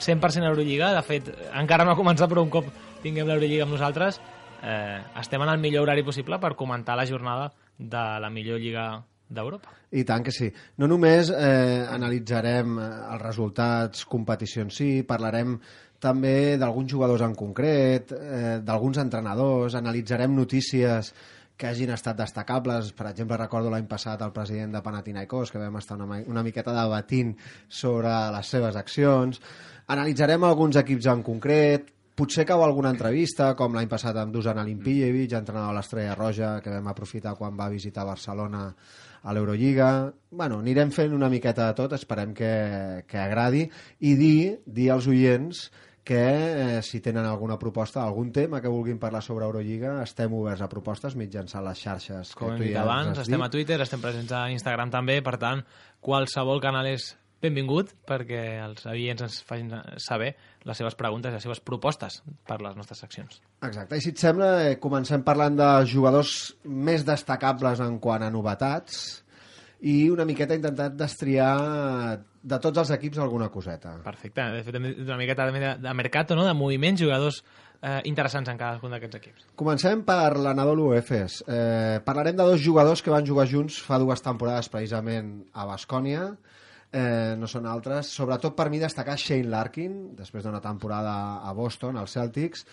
[0.00, 0.92] 100% Eurolliga.
[0.96, 2.68] De fet, encara no ha començat, però un cop
[3.04, 4.20] tinguem l'Eurolliga amb nosaltres,
[4.62, 9.02] eh, estem en el millor horari possible per comentar la jornada de la millor lliga
[9.30, 9.72] d'Europa.
[9.92, 10.50] I tant que sí.
[10.78, 15.56] No només eh, analitzarem eh, els resultats, competició en si, parlarem
[16.00, 21.12] també d'alguns jugadors en concret, eh, d'alguns entrenadors, analitzarem notícies
[21.60, 22.94] que hagin estat destacables.
[22.96, 26.72] Per exemple, recordo l'any passat el president de Panathinaikos, que vam estar una, una miqueta
[26.72, 27.34] debatint
[27.68, 29.42] sobre les seves accions.
[29.92, 35.36] Analitzarem alguns equips en concret, potser cau alguna entrevista, com l'any passat amb Dusan Alimpijevic,
[35.36, 38.64] entrenador de l'Estrella Roja, que vam aprofitar quan va visitar Barcelona
[39.20, 39.90] a l'Eurolliga.
[40.32, 42.52] Bueno, anirem fent una miqueta de tot, esperem que,
[43.08, 43.66] que agradi,
[44.00, 45.68] i dir, dir als oients
[46.04, 50.64] que eh, si tenen alguna proposta, algun tema que vulguin parlar sobre Eurolliga, estem oberts
[50.64, 52.34] a propostes mitjançant les xarxes.
[52.34, 53.46] Com que hem dit ja abans, estem dit.
[53.46, 55.64] a Twitter, estem presents a Instagram també, per tant,
[56.00, 60.34] qualsevol canal és benvingut perquè els oients ens facin saber
[60.68, 63.40] les seves preguntes i les seves propostes per les nostres seccions.
[63.64, 68.32] Exacte, i si et sembla, eh, comencem parlant de jugadors més destacables en quant a
[68.32, 69.22] novetats
[69.80, 73.96] i una miqueta intentat destriar de tots els equips alguna coseta.
[74.04, 74.44] Perfecte.
[74.54, 76.46] De fet, una miqueta també de, de mercat, no?
[76.46, 77.42] de moviments, jugadors
[77.82, 79.48] eh, interessants en cadascun d'aquests equips.
[79.60, 81.40] Comencem per l'Anadolu Efes.
[81.46, 86.30] Eh, parlarem de dos jugadors que van jugar junts fa dues temporades precisament a Bascònia.
[86.90, 88.08] Eh, no són altres.
[88.10, 91.12] Sobretot per mi destacar Shane Larkin, després d'una temporada
[91.46, 92.64] a Boston, als Celtics,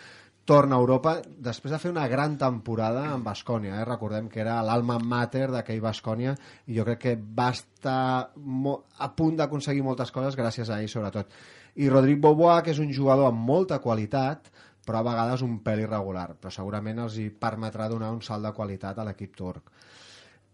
[0.47, 3.81] torna a Europa després de fer una gran temporada amb Bascònia.
[3.81, 3.85] Eh?
[3.89, 7.99] Recordem que era l'alma mater d'aquell Bascònia i jo crec que va estar
[8.31, 11.35] a punt d'aconseguir moltes coses gràcies a ell, sobretot.
[11.77, 14.47] I Rodrigo Bobois, que és un jugador amb molta qualitat,
[14.87, 18.55] però a vegades un pèl irregular, però segurament els hi permetrà donar un salt de
[18.55, 19.73] qualitat a l'equip turc.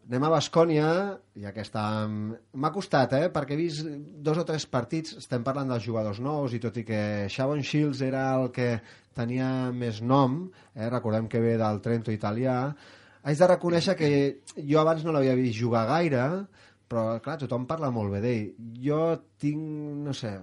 [0.03, 0.87] Anem a Bascònia,
[1.39, 1.83] ja que està...
[2.09, 3.29] M'ha costat, eh?
[3.31, 3.87] Perquè he vist
[4.25, 6.99] dos o tres partits, estem parlant dels jugadors nous, i tot i que
[7.31, 8.67] Shavon Shields era el que
[9.15, 10.43] tenia més nom,
[10.75, 10.89] eh?
[10.89, 12.57] recordem que ve del Trento italià,
[13.23, 14.09] haig de reconèixer que
[14.57, 16.23] jo abans no l'havia vist jugar gaire,
[16.93, 18.49] però clar, tothom parla molt bé d'ell.
[18.83, 19.01] Jo
[19.41, 19.61] tinc,
[20.05, 20.33] no sé,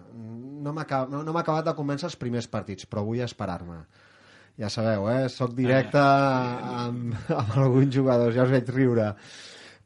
[0.65, 3.83] no m'ha no, no acabat de convèncer els primers partits, però vull esperar-me.
[4.61, 5.29] Ja sabeu, eh?
[5.33, 9.13] Soc directe amb, amb alguns jugadors, ja us veig riure.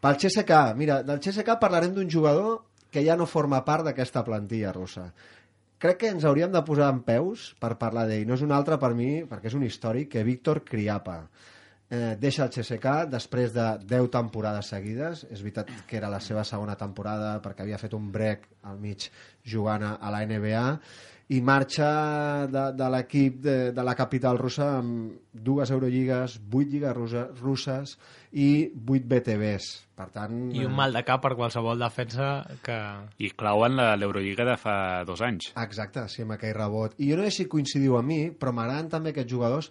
[0.04, 2.62] Pel CSK, mira, del CSK parlarem d'un jugador
[2.94, 5.08] que ja no forma part d'aquesta plantilla russa.
[5.84, 8.22] Crec que ens hauríem de posar en peus per parlar d'ell.
[8.24, 11.28] No és un altre per mi, perquè és un històric, que Víctor Kriapa.
[11.90, 15.26] eh, deixa el CSK després de 10 temporades seguides.
[15.30, 19.10] És veritat que era la seva segona temporada perquè havia fet un break al mig
[19.44, 20.64] jugant a la NBA
[21.34, 21.88] i marxa
[22.52, 27.96] de, de l'equip de, de la capital russa amb dues Eurolligues, vuit lligues russa, russes
[28.32, 29.68] i vuit BTBs.
[29.98, 30.36] Per tant...
[30.54, 32.28] I un mal de cap per qualsevol defensa
[32.66, 32.76] que...
[33.22, 34.76] I clauen la- l'Eurolliga de fa
[35.08, 35.52] dos anys.
[35.62, 36.94] Exacte, sí, amb aquell rebot.
[36.98, 39.70] I jo no sé si coincidiu amb mi, però m'agraden també aquests jugadors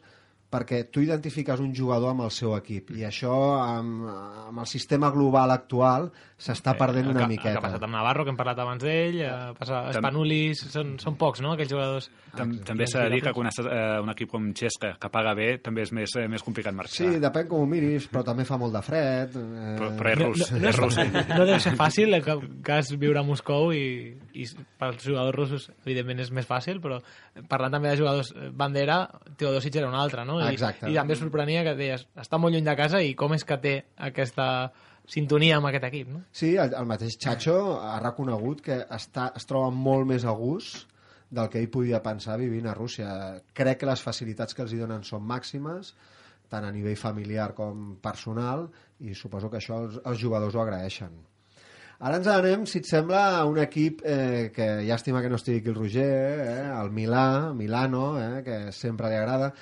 [0.53, 4.05] perquè tu identifiques un jugador amb el seu equip i això amb,
[4.49, 6.11] amb el sistema global actual
[6.43, 7.53] s'està perdent el una que, miqueta.
[7.53, 10.97] El que ha passat amb Navarro, que hem parlat abans d'ell, eh, passa Spanulis, són,
[10.99, 12.09] són pocs, no?, aquells jugadors.
[12.35, 15.31] Tam també s'ha de dir que quan estàs, eh, un equip com Xesca, que paga
[15.37, 17.07] bé, també és més, eh, més complicat marxar.
[17.13, 19.37] Sí, depèn com ho miris, però també fa molt de fred.
[19.39, 19.75] Eh...
[19.79, 20.99] Però, però és No, rus, no, no, és rus.
[21.31, 24.49] no deu ser fàcil, en cap cas, viure a Moscou i, i
[24.81, 26.99] pels jugadors russos, evidentment, és més fàcil, però
[27.47, 29.05] parlant també de jugadors eh, bandera,
[29.39, 30.41] Teodosic era un altre, no?
[30.49, 30.89] I, Exacte.
[30.91, 33.75] I també sorprenia que deies, està molt lluny de casa i com és que té
[34.09, 34.47] aquesta
[35.09, 36.23] sintonia amb aquest equip, no?
[36.31, 40.87] Sí, el, el mateix Chacho ha reconegut que està, es troba molt més a gust
[41.33, 43.09] del que ell podia pensar vivint a Rússia.
[43.57, 45.93] Crec que les facilitats que els hi donen són màximes,
[46.53, 48.67] tant a nivell familiar com personal,
[49.01, 51.15] i suposo que això els, els jugadors ho agraeixen.
[52.03, 55.61] Ara ens anem, si et sembla, a un equip eh, que llàstima que no estigui
[55.61, 56.07] aquí el Roger,
[56.43, 59.53] eh, el Milà, Milano, eh, que sempre li agrada.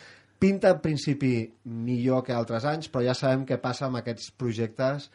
[0.42, 1.36] Pinta en principi
[1.70, 5.12] millor que altres anys, però ja sabem què passa amb aquests projectes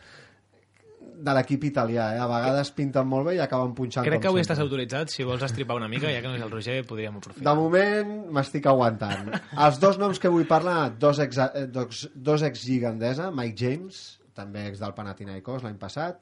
[1.16, 2.20] de l'equip italià, eh?
[2.20, 4.54] A vegades pinten molt bé i acaben punxant Crec que avui sempre.
[4.54, 7.22] estàs autoritzat, si vols estripar una mica, ja que no és el Roger, podríem De
[7.22, 7.54] aprofitar.
[7.56, 9.32] moment m'estic aguantant.
[9.66, 14.02] Els dos noms que vull parlar, dos ex, eh, dos, dos ex gigandesa, Mike James,
[14.36, 16.20] també ex del Panathinaikos l'any passat,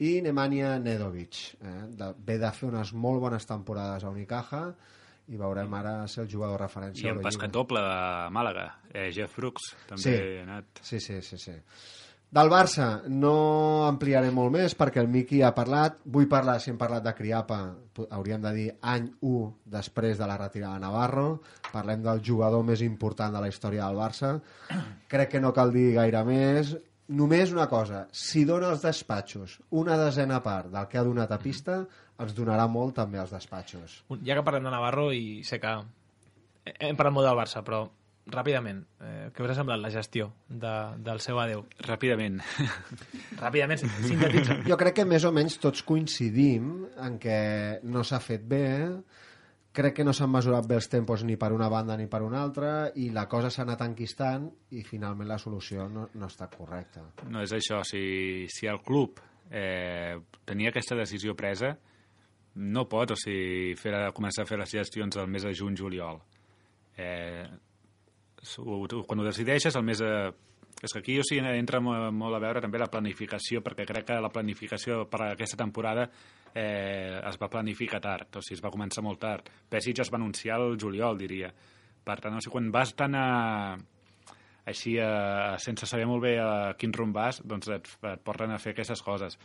[0.00, 1.42] i Nemanja Nedovic.
[1.60, 1.76] Eh?
[2.00, 4.70] De, ve de fer unes molt bones temporades a Unicaja
[5.30, 7.06] i veurem ara ser el jugador de referència.
[7.06, 10.14] I el basquet doble de Màlaga, eh, Jeff Brooks, també Sí.
[10.18, 10.82] ha anat...
[10.82, 11.52] Sí, sí, sí, sí.
[12.30, 15.96] Del Barça no ampliaré molt més perquè el Miqui ha parlat.
[16.04, 17.56] Vull parlar, si hem parlat de Criapa,
[18.14, 21.40] hauríem de dir any 1 després de la retirada de Navarro.
[21.72, 24.36] Parlem del jugador més important de la història del Barça.
[25.10, 26.76] Crec que no cal dir gaire més.
[27.10, 31.38] Només una cosa, si dona als despatxos una desena part del que ha donat a
[31.42, 31.80] pista,
[32.20, 34.02] ens donarà molt també als despatxos.
[34.26, 35.72] Ja que parlem de Navarro i sé que
[36.76, 37.86] hem parlat molt del Barça, però
[38.30, 41.64] ràpidament, eh, què us ha semblat la gestió de, del seu adeu?
[41.86, 42.38] Ràpidament.
[43.44, 44.60] Ràpidament, sintetitza.
[44.68, 47.40] Jo crec que més o menys tots coincidim en què
[47.88, 48.66] no s'ha fet bé,
[49.72, 52.40] crec que no s'han mesurat bé els tempos ni per una banda ni per una
[52.42, 57.04] altra i la cosa s'ha anat enquistant i finalment la solució no, no estat correcta.
[57.30, 61.76] No és això, si, si el club eh, tenia aquesta decisió presa,
[62.56, 66.20] no pot, o sigui, fer, començar a fer les gestions al mes de juny-juliol.
[66.98, 67.46] Eh,
[69.06, 70.14] quan ho decideixes, el mes de...
[70.80, 74.06] És que aquí o sigui, entra mo- molt a veure també la planificació, perquè crec
[74.08, 76.06] que la planificació per a aquesta temporada
[76.54, 79.50] eh, es va planificar tard, o sigui, es va començar molt tard.
[79.68, 81.52] Pesic es va anunciar el juliol, diria.
[82.02, 83.76] Per tant, o sigui, quan vas tan a,
[84.72, 88.58] així, a, sense saber molt bé a quin rumb vas, doncs et, et porten a
[88.62, 89.36] fer aquestes coses.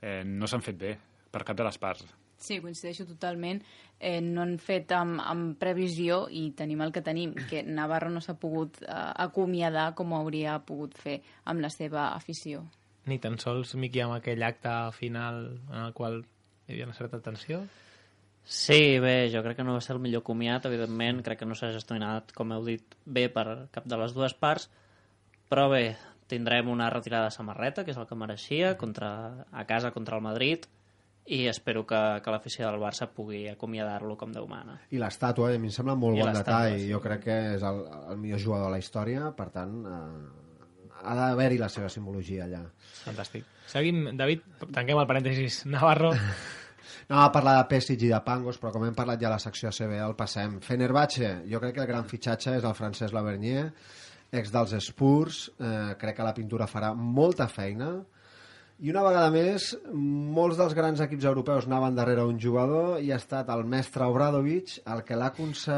[0.00, 0.94] Eh, no s'han fet bé,
[1.34, 2.06] per cap de les parts.
[2.42, 3.62] Sí, coincideixo totalment.
[4.02, 8.22] Eh, no han fet amb, amb previsió i tenim el que tenim, que Navarro no
[8.24, 8.88] s'ha pogut eh,
[9.26, 12.64] acomiadar com ho hauria pogut fer amb la seva afició.
[13.06, 16.20] Ni tan sols Miqui amb aquell acte final en el qual
[16.66, 17.62] hi havia una certa tensió.
[18.44, 21.54] Sí, bé, jo crec que no va ser el millor comiat, evidentment, crec que no
[21.54, 24.66] s'ha gestionat, com heu dit, bé per cap de les dues parts,
[25.50, 25.94] però bé,
[26.26, 29.12] tindrem una retirada de samarreta, que és el que mereixia, contra,
[29.52, 30.66] a casa contra el Madrid,
[31.26, 34.80] i espero que, que l'afició del Barça pugui acomiadar-lo com Déu mana.
[34.90, 36.78] I l'estàtua, a mi em sembla molt I bon detall.
[36.78, 36.88] sí.
[36.90, 41.14] Jo crec que és el, el millor jugador de la història, per tant, eh, ha
[41.18, 42.64] d'haver-hi la seva simbologia allà.
[43.04, 43.46] Fantàstic.
[43.70, 44.42] Seguim, David,
[44.74, 46.12] tanquem el parèntesis Navarro.
[47.08, 49.42] No a parlar de Pesic i de Pangos, però com hem parlat ja a la
[49.42, 50.58] secció CB, el passem.
[50.64, 53.68] Fenerbahce, jo crec que el gran fitxatge és el francès Lavernier,
[54.32, 57.92] ex dels Spurs, eh, crec que la pintura farà molta feina,
[58.80, 63.18] i una vegada més, molts dels grans equips europeus anaven darrere un jugador i ha
[63.20, 65.76] estat el mestre Obradovic el que l'ha aconse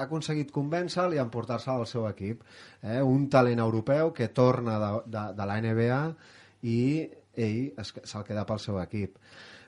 [0.00, 2.46] aconseguit convèncer i emportar-se al seu equip.
[2.80, 3.02] Eh?
[3.02, 6.00] Un talent europeu que torna de, de, de la NBA
[6.72, 6.78] i
[7.36, 9.18] ell se'l queda pel seu equip.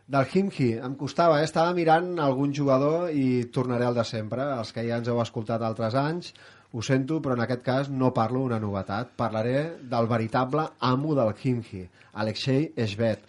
[0.08, 1.44] Del Himki, em costava, eh?
[1.44, 5.60] estava mirant algun jugador i tornaré al de sempre, els que ja ens heu escoltat
[5.66, 6.32] altres anys,
[6.72, 9.14] ho sento, però en aquest cas no parlo una novetat.
[9.16, 13.22] Parlaré del veritable amo del Himki, Alexei Esvet.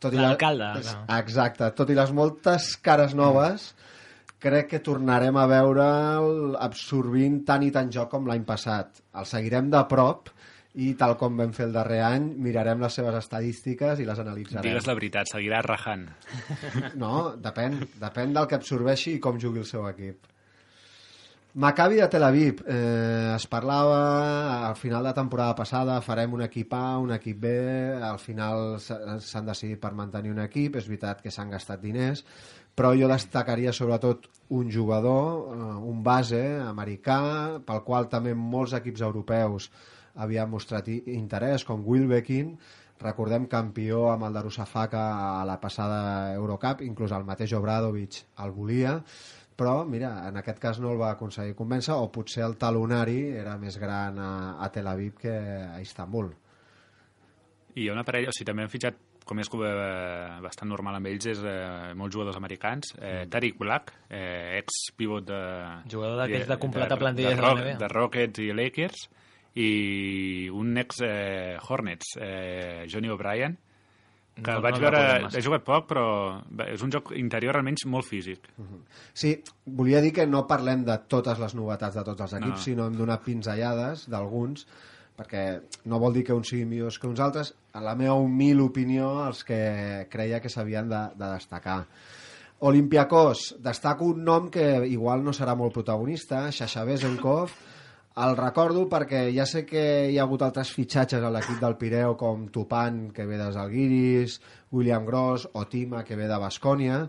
[0.00, 1.20] Tot la- L'alcalde, És- clar.
[1.20, 1.70] Exacte.
[1.76, 3.74] Tot i les moltes cares noves,
[4.40, 9.02] crec que tornarem a veure'l absorbint tant i tant joc com l'any passat.
[9.14, 10.30] El seguirem de prop
[10.80, 14.62] i tal com vam fer el darrer any, mirarem les seves estadístiques i les analitzarem.
[14.62, 16.08] Digues la veritat, seguirà rajant.
[16.94, 20.29] No, depèn, depèn del que absorbeixi i com jugui el seu equip.
[21.54, 22.62] Maccabi de Tel Aviv.
[22.66, 27.50] Eh, es parlava al final de temporada passada farem un equip A, un equip B,
[27.98, 32.22] al final s'han decidit per mantenir un equip, és veritat que s'han gastat diners,
[32.78, 39.02] però jo destacaria sobretot un jugador, eh, un base americà, pel qual també molts equips
[39.02, 39.72] europeus
[40.14, 42.54] havien mostrat interès, com Wilbekin,
[43.00, 45.02] recordem campió amb el Darussafaka
[45.40, 49.00] a la passada Eurocup, inclús el mateix Obradovic el volia,
[49.60, 53.58] però mira, en aquest cas no el va aconseguir convèncer o potser el talonari era
[53.60, 54.30] més gran a,
[54.64, 56.32] a Tel Aviv que a Istanbul.
[57.76, 58.96] I hi ha una parella, o sigui, també han fitxat,
[59.28, 62.94] com és eh, bastant normal amb ells, és eh, molts jugadors americans.
[62.98, 65.40] Eh, Tariq Black, eh, ex-pivot de...
[65.92, 67.78] Jugador d'aquells de completar plantilles de, de la Rock- NBA.
[67.84, 69.04] de Rockets i Lakers,
[69.60, 69.70] i
[70.54, 73.54] un ex-Hornets, eh, Johnny O'Brien,
[74.42, 75.28] que No- vaig no veure...
[75.36, 78.48] he jugat poc, però és un joc interior almenys molt físic.
[79.12, 79.34] Sí,
[79.66, 82.64] volia dir que no parlem de totes les novetats de tots els equips, No.
[82.64, 84.66] sinó hem donat pinzellades d'alguns,
[85.20, 88.60] perquè no vol dir que uns siguin millors que uns altres, en la meva humil
[88.64, 91.86] opinió, els que creia que s'havien de, de destacar.
[92.62, 97.52] Olympiacos, destaco un nom que igual no serà molt protagonista, Xaxa Bezenkov,
[98.18, 102.16] el recordo perquè ja sé que hi ha hagut altres fitxatges a l'equip del Pireu
[102.18, 104.40] com Tupan, que ve dels Alguiris,
[104.74, 107.04] William Gross o Tima, que ve de Bascònia,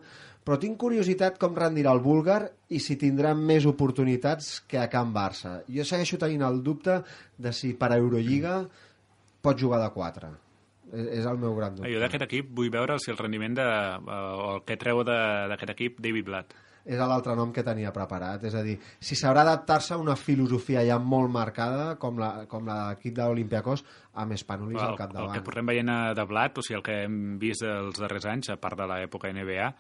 [0.46, 2.40] però tinc curiositat com rendirà el búlgar
[2.74, 5.60] i si tindrà més oportunitats que a Can Barça.
[5.70, 7.02] Jo segueixo tenint el dubte
[7.38, 8.62] de si per a Eurolliga
[9.42, 10.32] pot jugar de 4.
[10.92, 11.92] És és el meu gran dubte.
[11.94, 15.74] Jo d'aquest equip vull veure si el rendiment de, eh, o el que treu d'aquest
[15.78, 16.58] equip David Blatt.
[16.86, 18.44] És l'altre nom que tenia preparat.
[18.50, 22.68] És a dir, si s'haurà adaptar-se a una filosofia ja molt marcada, com la, com
[22.68, 23.86] la de l'equip de l'Olimpiakos,
[24.22, 25.34] amb Spanulis al el, el capdavant.
[25.38, 28.52] que portem veient eh, de Blat, o sigui, el que hem vist els darrers anys,
[28.54, 29.72] a part de l'època NBA,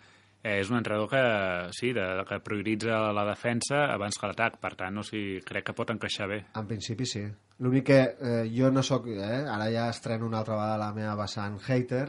[0.43, 1.21] eh, és un entrenador que,
[1.77, 5.77] sí, de, que prioritza la defensa abans que l'atac, per tant, o sigui, crec que
[5.77, 6.43] pot encaixar bé.
[6.57, 7.23] En principi sí.
[7.61, 11.13] L'únic que eh, jo no sóc, eh, ara ja estreno una altra vegada la meva
[11.19, 12.07] vessant hater,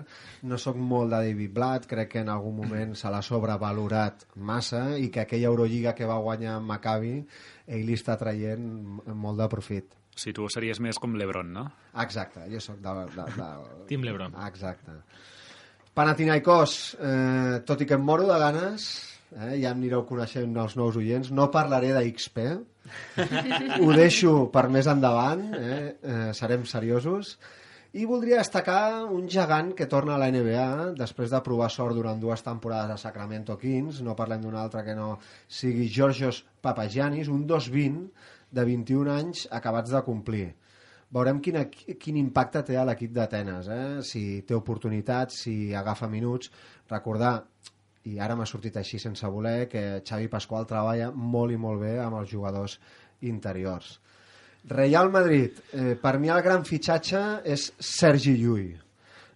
[0.49, 4.87] no sóc molt de David Blatt, crec que en algun moment se l'ha sobrevalorat massa
[4.97, 7.19] i que aquella Eurolliga que va guanyar Maccabi
[7.67, 8.65] ell li està traient
[9.13, 9.99] molt de profit.
[10.17, 11.67] Si tu series més com l'Ebron, no?
[12.01, 13.53] Exacte, jo sóc de, de, de...
[13.89, 14.37] Team Lebron.
[14.49, 14.99] Exacte.
[15.93, 18.85] Panathinaikos, eh, tot i que em moro de ganes,
[19.37, 22.47] eh, ja em anireu coneixent els nous oients, no parlaré d'XP,
[23.85, 27.37] ho deixo per més endavant, eh, eh, serem seriosos,
[27.93, 32.21] i voldria destacar un gegant que torna a la NBA després de provar sort durant
[32.21, 37.45] dues temporades a Sacramento Kings, no parlem d'un altre que no sigui Georgios Papagiannis, un
[37.45, 38.09] 2-20
[38.49, 40.55] de 21 anys acabats de complir.
[41.13, 41.59] Veurem quin,
[42.01, 43.89] quin impacte té a l'equip d'Atenes, eh?
[44.07, 46.49] si té oportunitats, si agafa minuts.
[46.89, 47.35] Recordar,
[48.09, 51.99] i ara m'ha sortit així sense voler, que Xavi Pasqual treballa molt i molt bé
[52.01, 52.79] amb els jugadors
[53.29, 53.99] interiors.
[54.73, 58.71] Real Madrid, eh, per mi el gran fitxatge és Sergi Llull.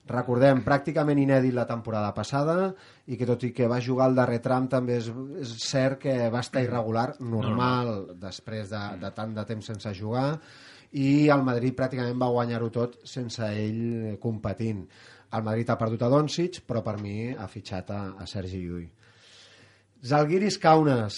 [0.07, 2.71] Recordem, pràcticament inèdit la temporada passada
[3.11, 5.11] i que tot i que va jugar al darrer tram també és,
[5.43, 10.31] és cert que va estar irregular, normal, després de, de tant de temps sense jugar
[10.97, 14.85] i el Madrid pràcticament va guanyar-ho tot sense ell competint.
[15.37, 18.87] El Madrid ha perdut a Doncic, però per mi ha fitxat a, a Sergi Llull.
[20.07, 21.17] Zalgiris Kaunas,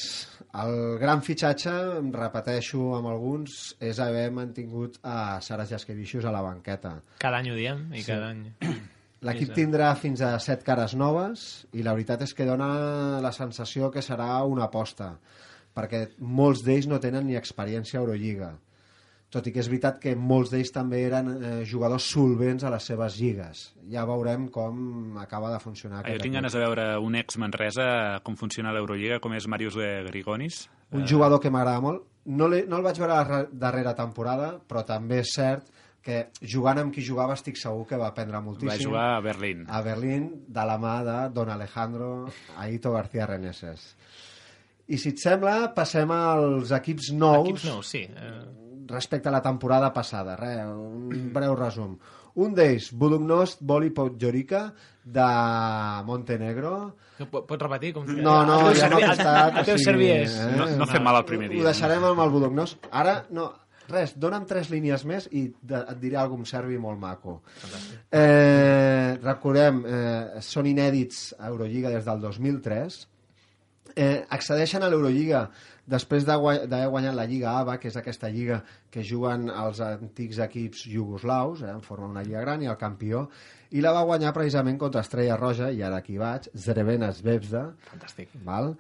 [0.63, 6.41] el gran fitxatge, em repeteixo amb alguns, és haver mantingut a Saras Jaskevicius a la
[6.47, 6.95] banqueta.
[7.21, 8.07] Cada any ho diem i Sí.
[8.13, 8.47] cada any...
[9.27, 13.89] L'equip tindrà fins a set cares noves i la veritat és que dona la sensació
[13.91, 15.09] que serà una aposta,
[15.75, 18.53] perquè molts d'ells no tenen ni experiència a Eurolliga.
[19.31, 22.83] Tot i que és veritat que molts d'ells també eren eh, jugadors solvents a les
[22.89, 23.75] seves lligues.
[23.93, 26.39] Ja veurem com acaba de funcionar Ah, aquest jo tinc equip.
[26.39, 30.69] ganes de veure un ex-Manresa com funciona l'Eurolliga, com és Marius de Grigonis.
[30.93, 32.07] Un jugador que m'agrada molt.
[32.25, 35.69] No, no el vaig veure la ra- darrera temporada, però també és cert
[36.01, 38.69] que jugant amb qui jugava estic segur que va aprendre moltíssim.
[38.71, 39.67] Va jugar a Berlín.
[39.69, 43.95] a Berlín de la mà de Don Alejandro Aito García Reneses.
[44.89, 48.07] I si et sembla, passem als equips nous, Equips nous, sí.
[48.09, 50.37] Eh, respecte a la temporada passada.
[50.37, 51.97] Re, un breu resum.
[52.39, 54.73] Un d'ells, Budugnost Voli Podgorica,
[55.05, 55.29] de
[56.07, 56.95] Montenegro.
[57.31, 57.93] po- pots repetir?
[57.95, 58.05] Com...
[58.07, 59.53] No, no, ja m'ha servi- costat.
[59.53, 60.37] El, el teu servi és...
[60.57, 61.65] No, no fem mal el primer Ho dia.
[61.71, 62.87] deixarem amb el Budugnost.
[62.93, 63.49] Ara, no,
[63.89, 67.41] res, dona'm tres línies més i de, et diré alguna cosa servi molt maco.
[68.13, 73.01] Eh, recordem, eh, són inèdits a Eurolliga des del 2003
[73.97, 75.49] eh, accedeixen a l'Eurolliga
[75.89, 78.61] després d'haver de guanyat la Lliga ABA, que és aquesta lliga
[78.93, 83.29] que juguen els antics equips jugoslaus, eh, en forma una lliga gran, i el campió,
[83.71, 88.37] i la va guanyar precisament contra Estrella Roja, i ara aquí vaig, Zerevena Zvezda, Fantàstic.
[88.45, 88.75] val?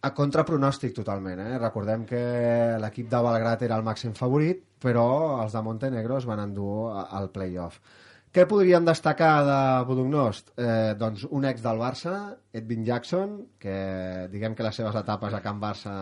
[0.00, 1.40] a contrapronòstic totalment.
[1.42, 1.58] Eh?
[1.58, 2.20] Recordem que
[2.82, 7.30] l'equip de Belgrat era el màxim favorit, però els de Montenegro es van endur al
[7.34, 7.80] playoff.
[8.34, 9.58] Què podríem destacar de
[9.88, 10.50] Budugnost?
[10.60, 12.12] Eh, doncs un ex del Barça,
[12.52, 13.76] Edwin Jackson, que
[14.32, 15.94] diguem que les seves etapes a Can Barça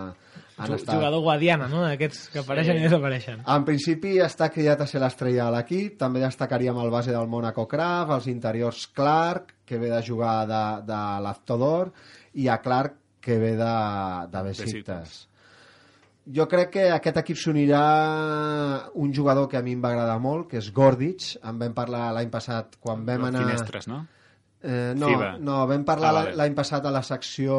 [0.56, 0.96] han Ju- estat...
[0.98, 1.84] Jugador guadiana, no?
[1.86, 3.44] Aquests que apareixen i desapareixen.
[3.46, 5.94] En principi està cridat a ser l'estrella de l'equip.
[6.02, 10.64] També destacaríem el base del Mónaco Kraft, els interiors Clark, que ve de jugar de,
[10.90, 11.92] de l'Aftodor,
[12.34, 13.72] i a Clark, que ve de,
[14.34, 15.16] de Besiktas.
[16.34, 17.80] Jo crec que aquest equip s'unirà
[18.98, 21.36] un jugador que a mi em va agradar molt, que és Gordic.
[21.46, 23.44] En vam parlar l'any passat quan vam anar...
[23.46, 24.02] Finestres, no?
[24.66, 25.28] Eh, no, FIBA.
[25.46, 27.54] no, vam parlar Ah, l'any passat a la secció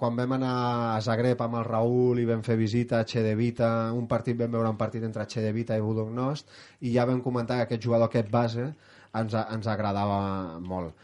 [0.00, 0.54] quan vam anar
[0.94, 4.70] a Zagreb amb el Raül i vam fer visita a Chedevita, un partit vam veure
[4.70, 6.48] un partit entre Chedevita i Budognost
[6.80, 8.70] i ja vam comentar que aquest jugador, aquest base
[9.12, 10.20] ens, ens agradava
[10.62, 10.94] molt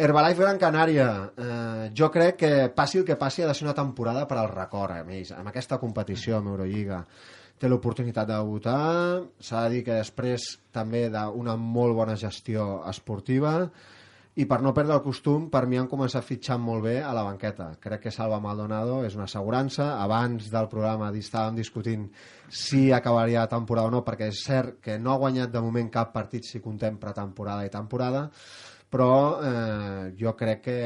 [0.00, 3.76] Herbalife Gran Canària eh, jo crec que passi el que passi ha de ser una
[3.76, 7.02] temporada per al record a més, amb aquesta competició amb Eurolliga
[7.60, 8.80] té l'oportunitat de debutar
[9.44, 13.58] s'ha de dir que després també d'una molt bona gestió esportiva
[14.40, 17.24] i per no perdre el costum, per mi han començat fitxant molt bé a la
[17.26, 17.72] banqueta.
[17.82, 19.88] Crec que Salva Maldonado és una assegurança.
[20.00, 22.06] Abans del programa estàvem discutint
[22.46, 25.90] si acabaria la temporada o no, perquè és cert que no ha guanyat de moment
[25.92, 28.28] cap partit si contem pretemporada i temporada,
[28.90, 30.78] però eh, jo crec que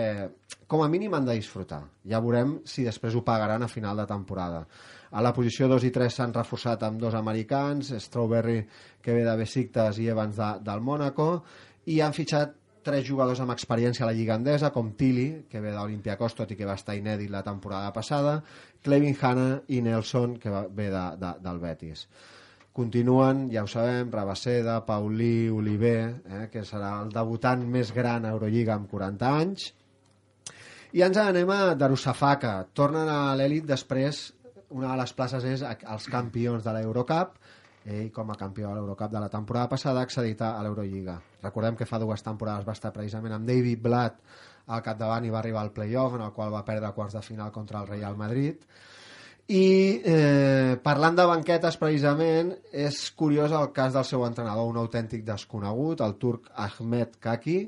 [0.69, 1.81] com a mínim han de disfrutar.
[2.09, 4.65] Ja veurem si després ho pagaran a final de temporada.
[5.15, 8.59] A la posició 2 i 3 s'han reforçat amb dos americans, Strawberry,
[9.01, 11.29] que ve de Besiktas, i Evans de, del Mónaco,
[11.87, 15.73] i han fitxat tres jugadors amb experiència a la Lliga Andesa, com Tilly, que ve
[15.73, 18.41] d'Olympiacos, tot i que va estar inèdit la temporada passada,
[18.85, 22.05] Clevin Hanna i Nelson, que ve de, de, del Betis.
[22.75, 28.33] Continuen, ja ho sabem, Rabaseda, Paulí, Oliver, eh, que serà el debutant més gran a
[28.35, 29.69] Eurolliga amb 40 anys.
[30.95, 32.57] I ens anem a Darussafaka.
[32.75, 34.25] Tornen a l'elit després,
[34.75, 37.39] una de les places és els campions de l'Eurocup,
[37.85, 41.21] ell com a campió de l'Eurocup de la temporada passada ha accedit a l'Eurolliga.
[41.45, 44.19] Recordem que fa dues temporades va estar precisament amb David Blatt
[44.67, 47.53] al capdavant i va arribar al playoff, en el qual va perdre quarts de final
[47.53, 48.67] contra el Real Madrid.
[49.53, 55.25] I eh, parlant de banquetes, precisament, és curiós el cas del seu entrenador, un autèntic
[55.27, 57.59] desconegut, el turc Ahmed Kaki,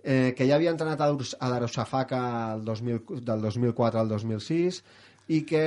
[0.00, 2.20] eh, que ja havia entrenat a, Durs- a Darussafaka
[2.54, 4.80] el 2000, del 2004 al 2006
[5.32, 5.60] i que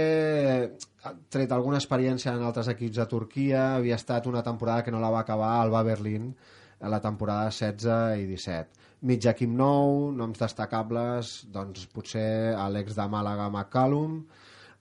[1.06, 5.02] ha tret alguna experiència en altres equips de Turquia, havia estat una temporada que no
[5.02, 6.32] la va acabar al Alba Berlín
[6.80, 8.86] a la temporada 16 i 17.
[9.06, 14.24] Mig equip nou, noms destacables, doncs potser l'ex de Màlaga McCallum,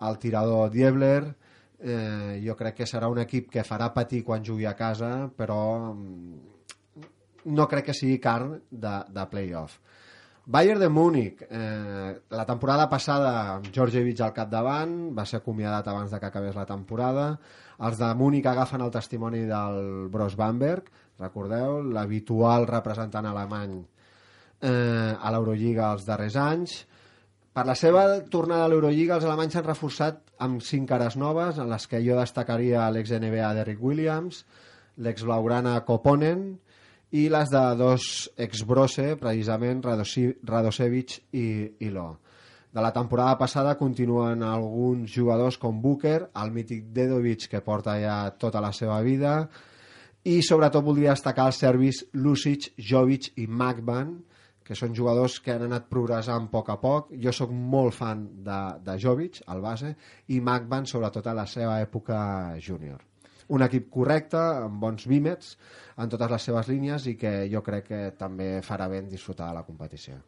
[0.00, 1.22] el tirador Diebler,
[1.78, 5.92] eh, jo crec que serà un equip que farà patir quan jugui a casa, però
[5.94, 6.36] mm,
[7.56, 9.78] no crec que sigui carn de, de playoff.
[10.46, 16.12] Bayern de Múnich, eh, la temporada passada amb Georgievich al capdavant, va ser acomiadat abans
[16.12, 17.32] de que acabés la temporada.
[17.82, 20.86] Els de Múnich agafen el testimoni del Bros Bamberg,
[21.18, 23.74] recordeu, l'habitual representant alemany
[24.60, 26.76] eh, a l'Eurolliga els darrers anys.
[27.56, 31.70] Per la seva tornada a l'Eurolliga, els alemanys s'han reforçat amb cinc cares noves, en
[31.72, 34.42] les que jo destacaria l'ex-NBA Derrick Williams,
[35.00, 36.42] l'ex-blaugrana Koponen
[37.16, 41.46] i les de dos ex-Brose, precisament Radosevic i,
[41.80, 42.10] i Lo.
[42.76, 48.18] De la temporada passada continuen alguns jugadors com Booker, el mític Dedovic, que porta ja
[48.36, 49.38] tota la seva vida,
[50.28, 54.18] i sobretot voldria destacar els servis Lucic, Jovic i Magban,
[54.66, 57.12] que són jugadors que han anat progressant a poc a poc.
[57.22, 59.94] Jo sóc molt fan de, de Jovic, al base,
[60.34, 62.18] i Magban, sobretot a la seva època
[62.58, 63.04] júnior.
[63.54, 65.54] Un equip correcte, amb bons bímets,
[66.02, 69.60] en totes les seves línies, i que jo crec que també farà ben disfrutar de
[69.60, 70.18] la competició.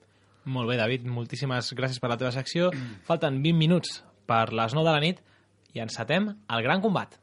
[0.49, 2.71] Molt bé, David, moltíssimes gràcies per la teva secció.
[3.09, 5.25] Falten 20 minuts per les 9 de la nit
[5.75, 7.19] i encetem el gran combat.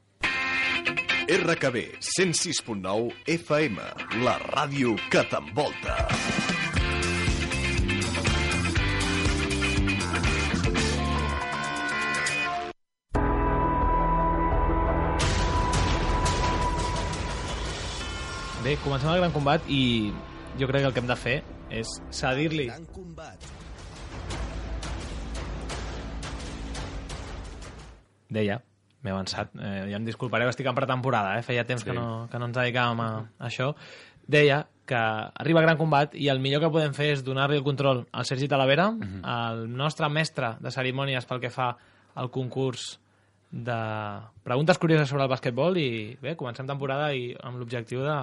[1.26, 3.82] RKB 106.9 FM,
[4.22, 6.55] la ràdio que t'envolta.
[18.76, 20.12] Bé, comencem el gran combat i
[20.60, 21.36] jo crec que el que hem de fer
[21.72, 22.66] és cedir-li.
[28.36, 28.58] Deia,
[29.06, 29.54] m'he avançat.
[29.56, 31.44] Eh, ja em disculpareu, estic en pretemporada, eh?
[31.46, 31.90] feia temps Sí.
[31.90, 33.10] que, no, que no ens dedicàvem a,
[33.40, 33.76] a això.
[34.28, 38.04] Deia que arriba Gran Combat i el millor que podem fer és donar-li el control
[38.12, 41.72] al Sergi Talavera, el nostre mestre de cerimònies pel que fa
[42.16, 43.00] al concurs
[43.52, 43.78] de
[44.44, 48.16] preguntes curioses sobre el basquetbol i bé, comencem temporada i amb l'objectiu de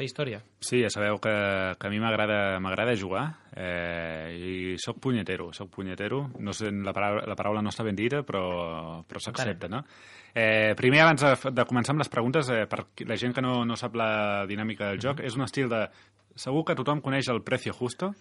[0.00, 0.40] fer història.
[0.64, 1.34] Sí, ja sabeu que,
[1.76, 6.24] que a mi m'agrada jugar eh, i sóc punyetero, sóc punyetero.
[6.40, 9.84] No sé, la paraula, la paraula no està ben dita, però, però s'accepta, no?
[10.30, 13.64] Eh, primer, abans de, de començar amb les preguntes, eh, per la gent que no,
[13.66, 15.86] no sap la dinàmica del joc, és un estil de...
[16.38, 18.12] Segur que tothom coneix el precio justo,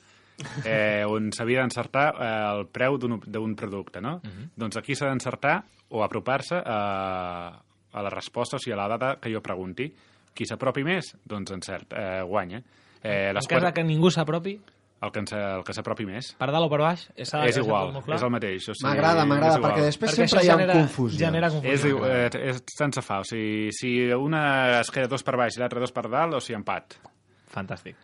[0.65, 4.17] eh, on s'havia d'encertar eh, el preu d'un producte, no?
[4.57, 5.59] Doncs aquí s'ha d'encertar
[5.93, 6.80] o apropar-se a,
[7.93, 9.88] a la resposta, o sigui, a la data que jo pregunti.
[10.39, 12.61] Qui s'apropi més, doncs encert, eh, guanya.
[13.03, 14.53] Eh, En cas quatre- que ningú s'apropi,
[15.01, 16.33] el que, el que s'apropi més.
[16.39, 18.69] per dalt o per baix, és, és igual, és el mateix.
[18.69, 21.19] O sigui, M'agrada, m'agrada, és perquè després Perquè sempre hi ha genera- confusió.
[21.19, 21.73] genera confusió.
[21.73, 23.19] És, igu- eh, és sense fa.
[23.19, 26.39] O sigui, si una es queda dos per baix i l'altra dos per dalt, o
[26.39, 26.95] sigui, empat.
[27.53, 27.95] Fantàstic.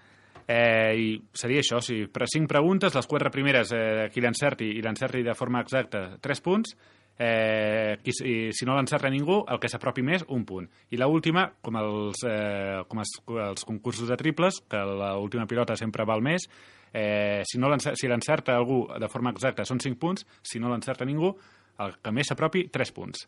[0.47, 4.65] Eh, I seria això, o sigui, per cinc preguntes, les quatre primeres, eh, qui l'encerti
[4.77, 6.75] i l'encerti de forma exacta, tres punts,
[7.17, 10.67] eh, qui, si, si no l'encerta ningú, el que s'apropi més, un punt.
[10.91, 13.13] I l última, com, els, eh, com els,
[13.49, 16.49] els concursos de triples, que l'última pilota sempre val més,
[16.93, 21.05] eh, si no si l'encerta algú de forma exacta són cinc punts, si no l'encerta
[21.05, 21.35] ningú,
[21.79, 23.25] el que més s'apropi, tres punts.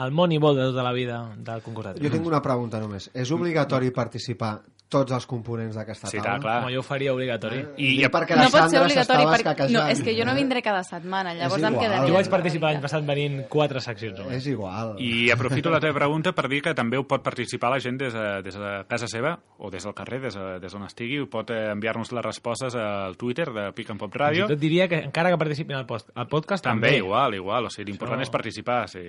[0.00, 2.12] El Moneyball de tota la vida del concurs de Jo triples.
[2.14, 3.10] tinc una pregunta només.
[3.12, 4.60] És obligatori participar
[4.90, 6.32] tots els components d'aquesta Sí, taula?
[6.32, 6.54] clar, clar.
[6.64, 7.60] Home, jo ho faria obligatori.
[7.78, 9.68] I, perquè No la pot ser Sandra obligatori, perquè...
[9.70, 12.08] No, és que jo no vindré cada setmana, llavors em quedaria...
[12.10, 14.18] Jo vaig participar l'any passat venint quatre seccions.
[14.18, 14.40] només.
[14.42, 14.96] És igual.
[14.98, 18.12] I aprofito la teva pregunta per dir que també ho pot participar la gent des
[18.12, 21.22] de, des de casa seva o des del carrer, des, de, des d'on estigui.
[21.30, 24.44] Pot eh, enviar-nos les respostes al Twitter de Pick and Pop Ràdio.
[24.50, 27.66] i tot diria que encara que participin al, post, al podcast També, igual, igual.
[27.66, 28.88] O sigui, l'important Això- és participar.
[28.90, 29.06] Sí.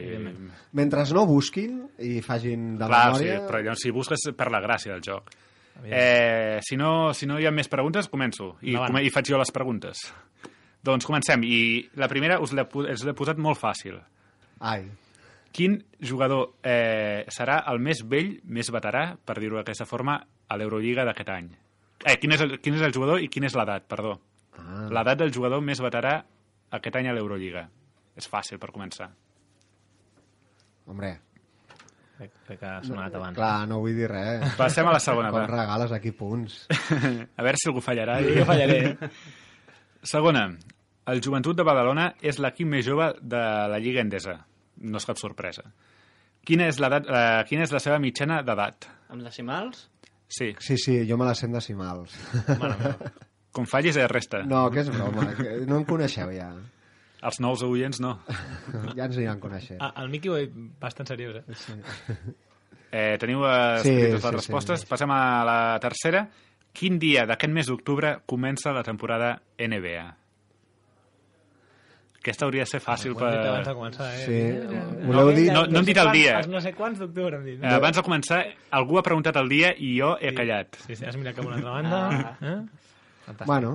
[0.78, 3.48] Mentre no busquin i facin de Clar, sí, memòria...
[3.48, 5.32] però llavors, si busques per la gràcia del joc.
[5.84, 8.56] Eh, si, no, si no hi ha més preguntes, començo.
[8.62, 10.04] I, come, i faig jo les preguntes.
[10.86, 11.46] Doncs comencem.
[11.46, 11.62] I
[12.02, 12.66] la primera us l'he
[13.18, 13.98] posat molt fàcil.
[14.62, 14.86] Ai,
[15.52, 20.16] Quin jugador eh, serà el més vell, més veterà, per dir-ho d'aquesta forma,
[20.48, 21.50] a l'Eurolliga d'aquest any?
[22.06, 24.16] Eh, quin, és el, quin és el jugador i quina és l'edat, perdó.
[24.56, 24.88] Ah.
[24.96, 26.22] L'edat del jugador més veterà
[26.72, 27.66] aquest any a l'Eurolliga.
[28.16, 29.12] És fàcil per començar.
[30.88, 31.12] hombre,
[32.22, 33.34] Crec, crec que ha sonat abans.
[33.34, 34.44] clar, no vull dir res.
[34.60, 35.32] Passem a la segona.
[35.34, 36.68] Com regales aquí punts.
[37.40, 38.20] A veure si algú fallarà.
[38.22, 38.84] Jo fallaré.
[40.06, 40.44] Segona.
[41.10, 43.42] El Joventut de Badalona és l'equip més jove de
[43.74, 44.36] la Lliga Endesa.
[44.86, 45.66] No és cap sorpresa.
[46.46, 48.86] Quina és, l'edat, eh, quina és la seva mitjana d'edat?
[49.14, 49.88] Amb decimals?
[50.32, 50.52] Sí.
[50.62, 52.14] Sí, sí, jo me la sent decimals.
[53.52, 54.46] Com fallis, és resta.
[54.48, 56.52] No, que és broma, que no em coneixeu ja.
[57.22, 58.16] Els nous oients no.
[58.98, 59.78] Ja ens aniran coneixent.
[59.82, 61.44] Ah, el Miqui ho he dit bastant seriós, eh?
[61.54, 61.76] Sí.
[62.92, 64.82] Eh, teniu escrites Sí, les sí, respostes.
[64.82, 64.88] sí.
[64.90, 66.26] Passem a la tercera.
[66.74, 70.08] Quin dia d'aquest mes d'octubre comença la temporada NBA?
[72.22, 73.74] Aquesta hauria de ser fàcil dit abans de per...
[73.80, 74.26] començar, eh?
[74.28, 75.06] Sí.
[75.08, 76.36] Voleu dir- No- no hem dit el dia.
[76.40, 77.64] Els no sé quants d'octubre hem dit.
[77.64, 78.44] Eh, abans de començar,
[78.78, 80.78] algú ha preguntat el dia i jo he callat.
[80.86, 82.38] Sí, sí, has mirat cap a una altra banda.
[82.42, 82.60] Eh?
[83.26, 83.48] Fantàstic.
[83.50, 83.72] Bueno,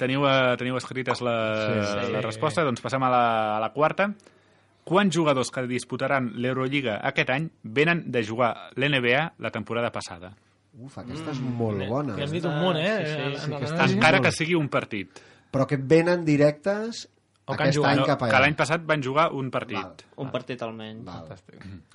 [0.00, 3.24] Teniu, eh, teniu escrites la, Sí, sí, la resposta, doncs passem a la,
[3.58, 4.08] a la quarta.
[4.84, 10.32] Quants jugadors que disputaran l'Eurolliga aquest any venen de jugar l'NBA la temporada passada?
[10.80, 12.14] uf, aquesta és molt bona.
[12.16, 12.92] Que hem dit un munt, eh?
[13.04, 15.18] Sí, sí, sí que està- Encara que sigui un partit.
[15.52, 17.08] Però que venen directes
[17.44, 18.40] O que han aquest jugat, any cap que allà.
[18.40, 19.76] l'any passat van jugar un partit.
[19.76, 19.96] Val.
[20.16, 21.04] Un partit almenys.
[21.04, 21.26] Val.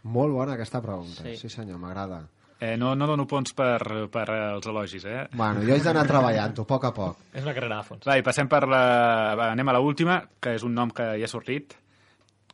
[0.03, 1.23] Molt bona aquesta pregunta.
[1.23, 1.47] Sí, Sí.
[1.47, 2.27] sí senyor, m'agrada.
[2.59, 5.25] Eh, no, no dono punts per, per els elogis, eh?
[5.35, 7.25] Bueno, jo haig d'anar treballant-ho, a poc a poc.
[7.33, 8.05] És una carrera de fons.
[8.07, 8.83] Va, i passem per la...
[9.35, 11.75] va, Anem a la última, que és un nom que ja ha sortit.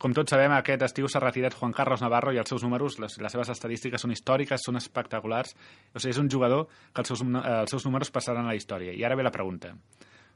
[0.01, 3.19] Com tots sabem, aquest estiu s'ha retirat Juan Carlos Navarro i els seus números, les,
[3.21, 5.53] les seves estadístiques són històriques, són espectaculars.
[5.93, 8.95] O sigui, és un jugador que els seus, els seus números passaran a la història.
[8.97, 9.75] I ara ve la pregunta.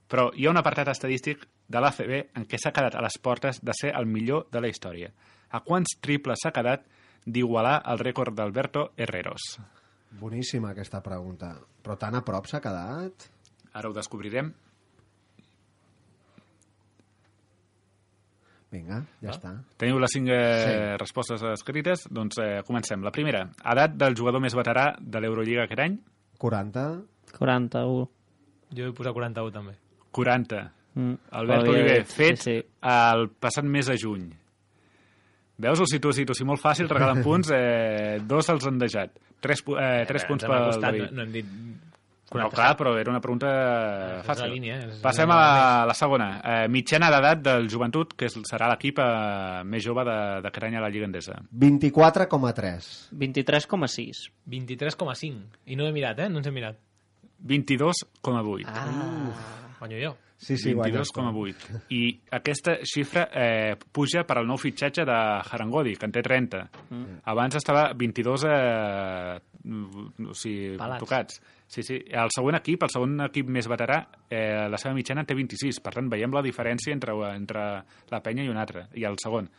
[0.05, 3.57] Però hi ha un apartat estadístic de l'ACB en què s'ha quedat a les portes
[3.65, 5.09] de ser el millor de la història.
[5.49, 6.85] A quants triples s'ha quedat
[7.25, 9.55] d'igualar el rècord d'Alberto Herreros?
[10.19, 11.55] Boníssima aquesta pregunta.
[11.83, 13.25] Però tan a prop s'ha quedat?
[13.75, 14.53] Ara ho descobrirem.
[18.75, 19.51] Vinga, ja està.
[19.79, 22.07] Teniu les cinc eh, respostes escrites?
[22.11, 23.03] Doncs eh, comencem.
[23.05, 25.99] La primera, edat del jugador més veterà de l'Eurolliga aquest any?
[26.41, 26.85] 40?
[27.37, 28.07] 41.
[28.75, 29.75] Jo he posat 41 també.
[30.15, 30.63] 40.
[30.95, 31.13] Mm.
[31.39, 32.57] Albert Oliver, fet Sí, sí.
[32.91, 34.25] el passat mes de juny.
[35.57, 39.11] Veus el situ, situ, si molt fàcil, regalen punts, eh, dos els han deixat.
[39.39, 41.09] Tres, eh, tres punts Ens hem pel acostat, David.
[41.11, 41.45] No, no hem dit...
[42.35, 43.47] No, clar, però era una pregunta
[44.17, 44.47] és fàcil.
[44.49, 46.25] la línia, és- Passem a la, la segona.
[46.43, 50.75] Eh, mitjana d'edat del joventut, que és, serà l'equip eh, més jove de- d'aquest any
[50.75, 51.37] a la Lliga Endesa.
[51.53, 52.89] 24,3.
[53.13, 54.25] 23,6.
[54.51, 55.39] 23,5.
[55.71, 56.27] I no he mirat, eh?
[56.29, 56.81] No ens hem mirat.
[57.45, 58.65] 22,8.
[58.67, 58.89] Ah.
[59.79, 60.15] Guanyo jo.
[60.37, 61.09] Sí, sí, guanyes.
[61.15, 61.81] 22,8.
[61.95, 62.01] I
[62.35, 66.63] aquesta xifra eh, puja per al nou fitxatge de Harangodi, que en té 30.
[66.89, 67.19] Mm.
[67.31, 70.99] Abans estava 22 eh, o sigui, Pelats.
[70.99, 71.41] tocats.
[71.67, 71.97] Sí, sí.
[72.11, 75.79] El següent equip, el segon equip més veterà, eh, la seva mitjana en té 26.
[75.81, 77.63] Per tant, veiem la diferència entre, entre
[78.11, 79.49] la penya i un altre, i el segon.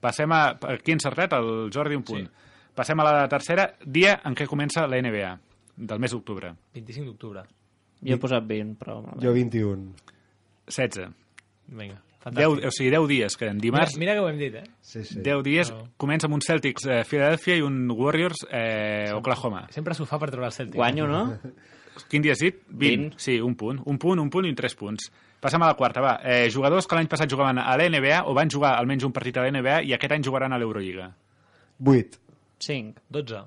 [0.00, 0.42] Passem a...
[0.74, 2.26] Aquí ha encertat el Jordi un punt.
[2.26, 2.70] Sí.
[2.74, 5.34] Passem a la tercera, dia en què comença la NBA,
[5.76, 6.50] del mes d'octubre.
[6.74, 7.44] 25 d'octubre.
[8.04, 8.98] Jo he posat 20, però...
[9.22, 9.92] Jo 21.
[10.68, 11.10] 16.
[11.68, 12.66] Vinga, 10, fantàstic.
[12.68, 13.96] o sigui, 10 dies, que en dimarts...
[13.96, 14.64] Mira, mira que ho hem dit, eh?
[14.80, 15.20] Sí, sí.
[15.24, 15.86] 10 dies, No.
[15.96, 19.66] comença amb un Celtics eh, Philadelphia i un Warriors eh, Oklahoma.
[19.72, 20.76] Sempre s'ho fa per treure el Celtic.
[20.76, 21.22] Guanyo, no?
[22.10, 22.56] Quin dia has dit?
[22.68, 23.14] 20.
[23.14, 23.20] 20.
[23.22, 23.80] Sí, un punt.
[23.86, 25.10] Un punt, un punt i tres punts.
[25.40, 26.14] Passem a la quarta, va.
[26.24, 29.44] Eh, jugadors que l'any passat jugaven a l'NBA o van jugar almenys un partit a
[29.44, 31.10] l'NBA i aquest any jugaran a l'Eurolliga.
[31.84, 32.18] 8.
[32.64, 33.02] 5.
[33.14, 33.42] 12.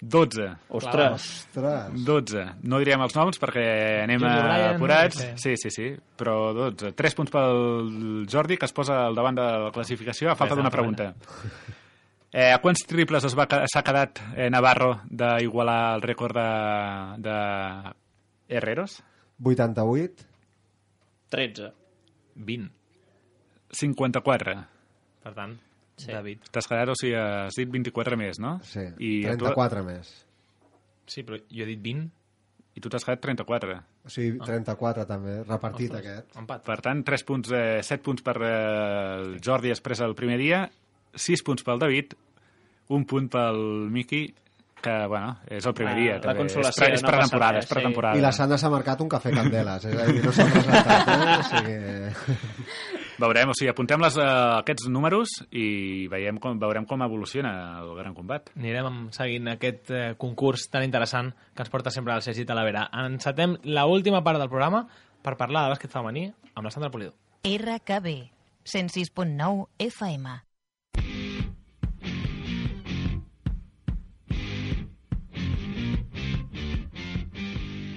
[0.00, 0.44] 12.
[0.68, 1.12] Ostres.
[1.50, 2.04] Ostres.
[2.06, 2.44] 12.
[2.70, 3.64] No direm els noms perquè
[4.04, 5.24] anem Bryan, apurats.
[5.24, 5.88] no Sí, sí, sí.
[6.16, 6.92] Però 12.
[6.94, 10.70] 3 punts pel Jordi, que es posa al davant de la classificació a falta d'una
[10.70, 11.14] pregunta.
[12.30, 17.22] Eh, a quants triples es va ca- s'ha quedat eh, Navarro d'igualar el rècord de,
[17.24, 17.36] de
[18.54, 18.98] Herreros?
[19.42, 20.26] 88.
[21.30, 21.72] 13.
[22.36, 22.70] 20.
[23.72, 24.54] 54.
[25.24, 25.56] Per tant,
[25.98, 26.12] Sí.
[26.14, 26.46] David.
[26.54, 28.56] T'has quedat, o sigui, has dit 24 més, no?
[28.62, 30.12] Sí, I a tu- 34 més.
[31.08, 32.08] Sí, però jo he dit 20.
[32.78, 33.74] I tu t'has quedat 34.
[34.06, 36.36] O sigui, 34 també, repartit aquest.
[36.38, 36.62] Empat.
[36.64, 38.52] Per tant, 3 punts, eh, 7 punts per eh,
[39.18, 40.62] el Jordi després el primer dia,
[41.14, 42.14] 6 punts pel David,
[42.94, 43.58] un punt pel
[43.90, 44.22] Miqui,
[44.80, 46.14] que, bueno, és el primer Ah, dia.
[46.14, 46.38] la també.
[46.44, 48.16] consolació, és, pre- és no passa pretemporada, res, és pretemporada.
[48.16, 51.38] I la Sandra s'ha marcat un cafè Candeles, és a dir, no s'ha presentat, eh?
[51.38, 52.97] O sigui...
[53.18, 57.50] Veurem, o sigui, apuntem les, uh, aquests números i veiem com, veurem com evoluciona
[57.80, 58.52] el gran combat.
[58.54, 62.84] Anirem seguint aquest eh, concurs tan interessant que ens porta sempre al Sergi Talavera.
[63.02, 64.84] Encetem la última part del programa
[65.26, 67.16] per parlar de bàsquet femení amb la Sandra Polido.
[67.42, 68.12] RKB
[68.62, 70.36] 106.9 FM.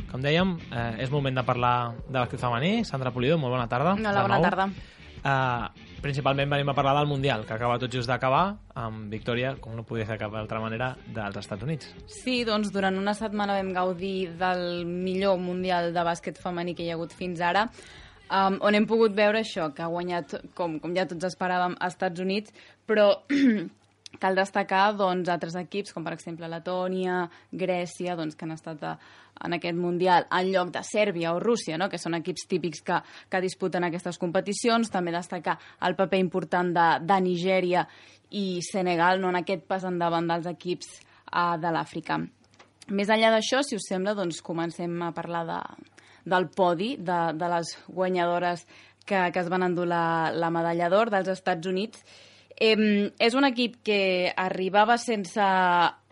[0.09, 2.81] Com dèiem, eh, és moment de parlar de bàsquet femení.
[2.89, 3.93] Sandra Polido, molt bona tarda.
[3.93, 4.67] Hola, bona tarda.
[5.21, 9.75] Eh, principalment venim a parlar del Mundial, que acaba tot just d'acabar, amb victòria, com
[9.77, 11.91] no podia ser cap altra manera, dels Estats Units.
[12.09, 16.89] Sí, doncs durant una setmana vam gaudir del millor Mundial de bàsquet femení que hi
[16.89, 17.67] ha hagut fins ara,
[18.31, 21.99] um, on hem pogut veure això, que ha guanyat, com, com ja tots esperàvem, als
[21.99, 22.57] Estats Units,
[22.89, 23.11] però
[24.19, 28.95] cal destacar doncs, altres equips, com per exemple Letònia, Grècia, doncs, que han estat a,
[29.45, 31.89] en aquest Mundial en lloc de Sèrbia o Rússia, no?
[31.89, 32.99] que són equips típics que,
[33.29, 34.91] que disputen aquestes competicions.
[34.91, 35.57] També destacar
[35.87, 37.85] el paper important de, de Nigèria
[38.31, 39.31] i Senegal no?
[39.31, 40.93] en aquest pas endavant dels equips
[41.31, 42.19] uh, de l'Àfrica.
[42.91, 45.59] Més enllà d'això, si us sembla, doncs comencem a parlar de,
[46.25, 48.65] del podi, de, de les guanyadores
[49.05, 52.03] que, que es van endur la, la medalla d'or dels Estats Units.
[52.61, 54.01] Eh, és un equip que
[54.37, 55.41] arribava sense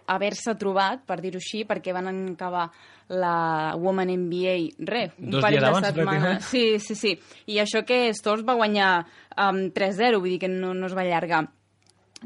[0.10, 2.70] haver-se trobat, per dir-ho així, perquè van acabar
[3.10, 6.45] la Women NBA, re, un Dos parell de setmanes.
[6.50, 7.14] Sí, sí, sí.
[7.50, 8.91] I això que Stors va guanyar
[9.36, 11.43] um, 3-0, vull dir que no, no es va allargar.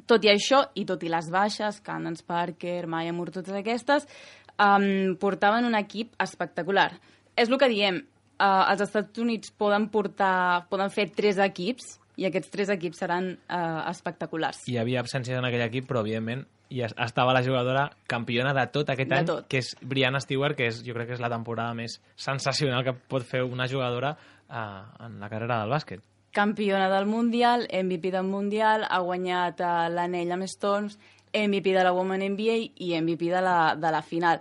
[0.09, 4.07] Tot i això, i tot i les baixes, Candance Parker, Maya Moore, totes aquestes,
[4.55, 6.89] um, portaven un equip espectacular.
[7.35, 7.99] És el que diem,
[8.39, 13.31] uh, els Estats Units poden portar, poden fer tres equips, i aquests tres equips seran
[13.49, 14.59] uh, espectaculars.
[14.69, 18.89] Hi havia absències en aquell equip, però evidentment es- estava la jugadora campiona de tot
[18.89, 19.47] aquest De any, tot.
[19.47, 22.93] que és Brianna Stewart, que és, jo crec que és la temporada més sensacional que
[22.93, 24.15] pot fer una jugadora
[24.49, 26.01] eh, en la carrera del bàsquet.
[26.33, 30.97] campiona del Mundial, MVP del Mundial, ha guanyat uh, l'anell amb Storms,
[31.33, 34.39] MVP de la Women NBA i MVP de la, de la final.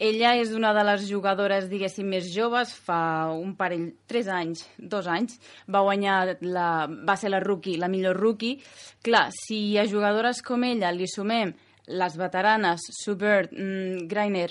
[0.00, 5.04] Ella és una de les jugadores, diguéssim, més joves, fa un parell, tres anys, dos
[5.12, 5.36] anys,
[5.68, 8.56] va guanyar, la, va ser la rookie, la millor rookie.
[9.04, 11.52] Clar, si a jugadores com ella li sumem
[11.90, 14.48] les veteranes, Subert, mm, Greiner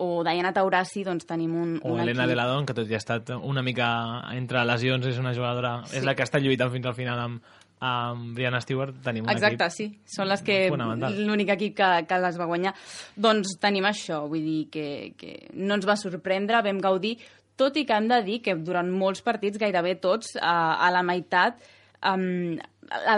[0.00, 2.34] o Diana Taurasi, doncs tenim un, O un Helena equip.
[2.34, 3.88] Deladon, que tot i ha estat una mica
[4.36, 5.78] entre lesions, és una jugadora...
[5.86, 5.98] Sí.
[6.00, 7.42] És la que està lluitant fins al final amb,
[7.80, 9.00] amb Brianna Stewart.
[9.04, 9.88] Tenim un Exacte, equip sí.
[10.14, 10.62] Són les que...
[10.70, 12.74] L'únic equip que, que les va guanyar.
[13.16, 14.86] Doncs tenim això, vull dir que,
[15.18, 17.16] que no ens va sorprendre, vam gaudir,
[17.60, 21.02] tot i que hem de dir que durant molts partits, gairebé tots, a, a la
[21.04, 21.60] meitat,
[22.08, 22.56] um,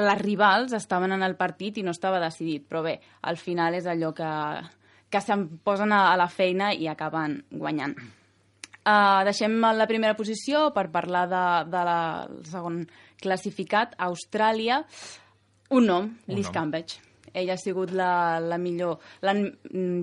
[0.07, 2.67] les rivals estaven en el partit i no estava decidit.
[2.71, 2.97] Però bé,
[3.29, 4.33] al final és allò que,
[5.11, 7.97] que se'n posen a, a la feina i acaben guanyant.
[8.83, 12.81] Uh, deixem la primera posició per parlar de, de la, el segon
[13.23, 14.83] classificat, Austràlia.
[15.73, 16.57] Un nom, Un Liz nom.
[16.59, 16.99] Cambridge.
[17.33, 19.33] Ella ha sigut la, la millor, la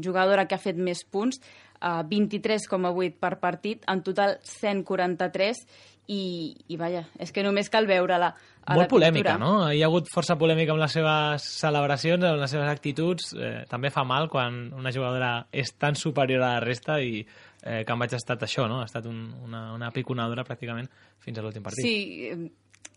[0.02, 1.38] jugadora que ha fet més punts.
[1.80, 5.62] uh, 23,8 per partit, en total 143,
[6.10, 9.38] i, i vaja, és que només cal veure-la a Molt la polèmica, pintura.
[9.40, 9.70] no?
[9.72, 13.30] Hi ha hagut força polèmica amb les seves celebracions, amb les seves actituds.
[13.38, 17.22] Eh, també fa mal quan una jugadora és tan superior a la resta i
[17.62, 18.82] eh, vaig ha estat això, no?
[18.82, 20.90] Ha estat un, una, una piconadora pràcticament
[21.22, 21.86] fins a l'últim partit.
[21.86, 22.50] Sí, eh,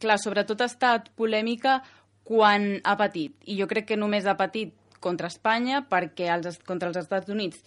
[0.03, 1.81] clar, sobretot ha estat polèmica
[2.27, 3.35] quan ha patit.
[3.51, 7.63] I jo crec que només ha patit contra Espanya perquè els, contra els Estats Units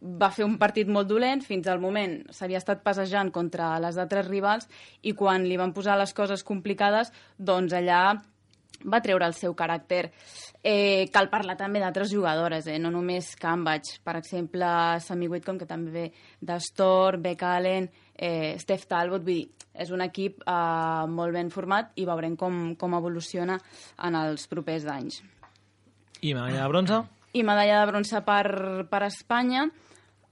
[0.00, 4.28] va fer un partit molt dolent, fins al moment s'havia estat passejant contra les altres
[4.30, 4.68] rivals
[5.04, 8.04] i quan li van posar les coses complicades, doncs allà
[8.80, 10.06] va treure el seu caràcter.
[10.64, 12.78] Eh, cal parlar també d'altres jugadores, eh?
[12.78, 14.66] no només Cambridge, per exemple,
[15.04, 16.06] Sammy Whitcomb, que també ve
[16.40, 17.90] d'Astor, Beck Allen,
[18.20, 22.60] eh, Steph Talbot, vull dir, és un equip eh, molt ben format i veurem com,
[22.76, 23.56] com evoluciona
[24.06, 25.22] en els propers anys.
[26.20, 27.00] I medalla de bronze?
[27.32, 28.44] I medalla de bronze per,
[28.90, 29.64] per Espanya.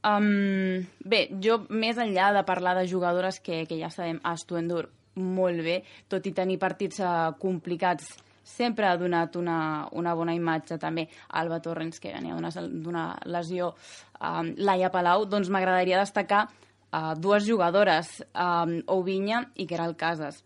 [0.09, 4.87] Um, bé, jo, més enllà de parlar de jugadores que, que ja sabem, Astuendur
[5.19, 5.81] molt bé,
[6.11, 8.13] tot i tenir partits uh, complicats,
[8.47, 11.09] sempre ha donat una, una bona imatge també.
[11.41, 13.73] Alba Torrens, que venia d'una lesió,
[14.21, 16.47] um, Laia Palau, doncs m'agradaria destacar
[16.93, 20.43] uh, dues jugadores, um, Oubinya i Queralt Casas.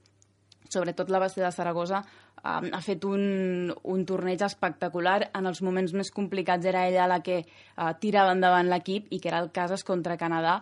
[0.72, 2.02] Sobretot la base de Saragossa
[2.42, 5.18] um, ha fet un, un torneig espectacular.
[5.36, 9.30] En els moments més complicats era ella la que uh, tirava endavant l'equip i que
[9.32, 10.60] era el Casas contra Canadà.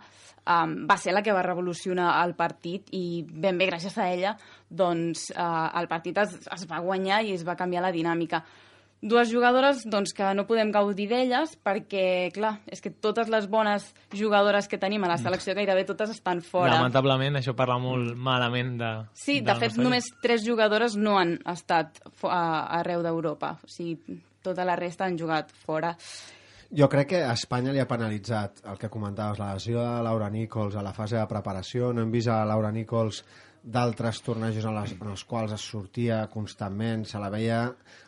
[0.50, 4.34] Um, va ser la que va revolucionar el partit i ben bé gràcies a ella
[4.66, 8.42] doncs, uh, el partit es, es va guanyar i es va canviar la dinàmica.
[9.00, 13.86] Dues jugadores doncs, que no podem gaudir d'elles perquè, clar, és que totes les bones
[14.12, 16.74] jugadores que tenim a la selecció gairebé totes estan fora.
[16.76, 18.90] Lamentablement, això parla molt malament de...
[19.16, 22.42] Sí, de, del fet, nostre només tres jugadores no han estat a,
[22.82, 23.54] arreu d'Europa.
[23.64, 25.94] O sigui, tota la resta han jugat fora.
[26.70, 30.28] Jo crec que a Espanya li ha penalitzat el que comentaves, la lesió de Laura
[30.30, 31.94] Nichols a la fase de preparació.
[31.96, 33.24] No hem vist a Laura Nichols
[33.62, 37.64] d'altres tornejos en, les, en els quals es sortia constantment, se la veia...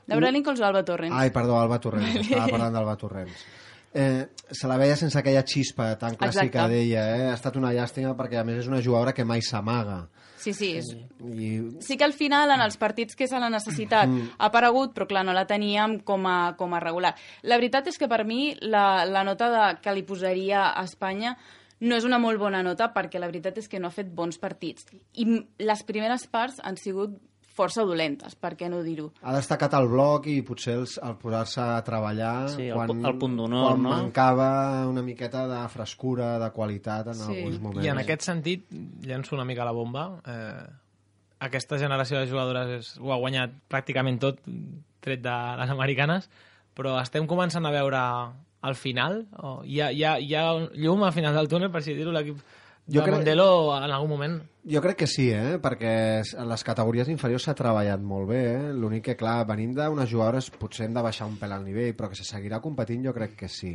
[0.09, 1.15] Laura Nichols o Alba Torrens?
[1.17, 3.45] Ai, perdó, Alba Torrents, estava parlant d'Alba Torrents.
[3.93, 7.27] Eh, se la veia sense aquella xispa tan clàssica d'ella, eh?
[7.29, 10.07] ha estat una llàstima perquè a més és una jugadora que mai s'amaga.
[10.43, 10.73] Sí, sí.
[10.81, 10.89] És...
[11.23, 11.51] I
[11.85, 15.27] Sí que al final, en els partits que se l'ha necessitat, ha aparegut, però clar,
[15.29, 17.13] no la teníem com a, com a regular.
[17.45, 21.37] La veritat és que per mi la, la nota de, que li posaria a Espanya
[21.83, 24.39] no és una molt bona nota perquè la veritat és que no ha fet bons
[24.39, 24.87] partits.
[25.19, 25.27] I
[25.67, 27.19] les primeres parts han sigut
[27.53, 29.11] força dolentes, per què no dir-ho?
[29.21, 33.19] ha destacat el bloc i potser els, el posar-se a treballar Sí, el quan, el
[33.21, 33.91] punt d'honor, quan no?
[33.91, 34.47] mancava
[34.89, 37.37] una miqueta de frescura, de qualitat en Sí.
[37.37, 37.85] alguns moments.
[37.85, 38.65] I en aquest sentit,
[39.05, 40.07] llenço una mica la bomba.
[40.25, 40.65] Eh,
[41.45, 44.39] aquesta generació de jugadores és, ho ha guanyat pràcticament tot,
[45.05, 46.31] tret de les americanes,
[46.75, 48.01] però estem començant a veure
[48.63, 50.45] al final, o hi, ha, hi, ha, hi ha
[50.79, 53.47] llum al final del túnel, per així dir-ho, l'equip de Jo crec- Mondelo
[53.77, 55.59] en algun moment Jo crec que sí, eh?
[55.63, 58.41] perquè en les categories inferiors s'ha treballat molt bé.
[58.55, 58.73] Eh?
[58.79, 62.09] L'únic que, clar, venim d'unes jugadores potser hem de baixar un pèl al nivell, però
[62.11, 63.73] que se seguirà competint jo crec que sí.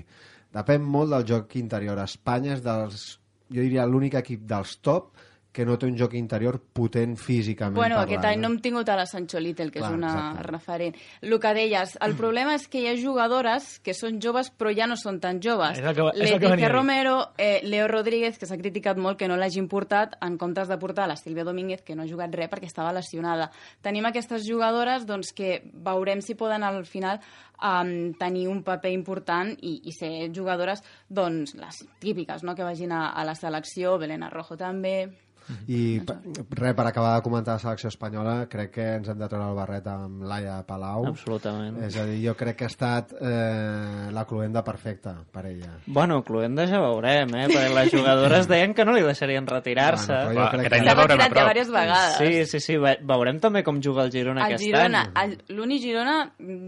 [0.56, 2.00] Depèn molt del joc interior.
[2.00, 3.08] Espanya és dels,
[3.52, 5.12] jo diria, l'únic equip dels top
[5.58, 8.12] que no té un joc interior potent físicament Bueno, parlant.
[8.20, 8.52] aquest any no eh?
[8.52, 10.44] hem tingut a la Sancho Little, que Clar, és una exacte.
[10.52, 11.00] referent.
[11.26, 14.86] El que deies, el problema és que hi ha jugadores que són joves però ja
[14.86, 15.80] no són tan joves.
[15.80, 16.70] És el que- Leticia.
[16.70, 20.78] Romero, eh, Leo Rodríguez, que s'ha criticat molt que no l'hagin portat, en comptes de
[20.78, 23.50] portar la Sílvia Domínguez, que no ha jugat res perquè estava lesionada.
[23.82, 27.20] Tenim aquestes jugadores doncs, que veurem si poden al final
[27.62, 32.54] um, tenir un paper important i, i ser jugadores doncs, les típiques no?
[32.56, 35.27] que vagin a, a la selecció, Belén Arrojo també...
[35.68, 36.18] I per,
[36.60, 39.56] res, per acabar de comentar la selecció espanyola, crec que ens hem de treure el
[39.56, 41.06] barret amb Laia Palau.
[41.08, 41.78] Absolutament.
[41.88, 45.72] És a dir, jo crec que ha estat eh, la cluenda perfecta per ella.
[45.86, 47.46] Bueno, Cluenda ja veurem, eh?
[47.48, 50.14] Perquè les jugadores deien que no li deixarien retirar-se.
[50.26, 50.82] Bueno, Va, crec que...
[50.84, 52.18] S'ha retirat ja diverses vegades.
[52.18, 52.78] Sí, sí, sí.
[52.82, 55.38] ve- Veurem també com juga el Girona El aquest Girona, any.
[55.38, 56.18] el- l'Uni Girona,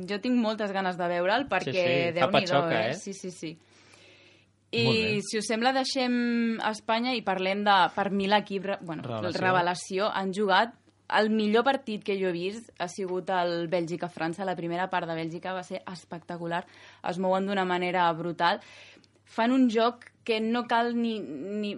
[0.09, 2.89] jo tinc moltes ganes de veure'l perquè Sí, sí, déu nhi eh?
[2.89, 2.93] eh?
[2.95, 3.57] Sí, sí, sí.
[4.71, 9.41] I si us sembla deixem Espanya i parlem de, per mi l'equip, bueno, revelació.
[9.41, 10.75] revelació, han jugat
[11.17, 14.45] el millor partit que jo he vist ha sigut el Bèlgica-França.
[14.45, 16.61] La primera part de Bèlgica va ser espectacular.
[17.09, 18.61] Es mouen d'una manera brutal.
[19.25, 21.73] Fan un joc que no cal ni, ni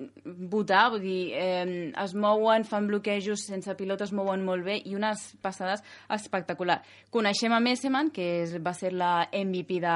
[0.51, 4.95] votar, vull dir, eh, es mouen, fan bloquejos sense pilota, es mouen molt bé i
[4.97, 6.81] unes passades espectacular.
[7.15, 9.95] Coneixem a Messeman, que és, va ser la MVP de,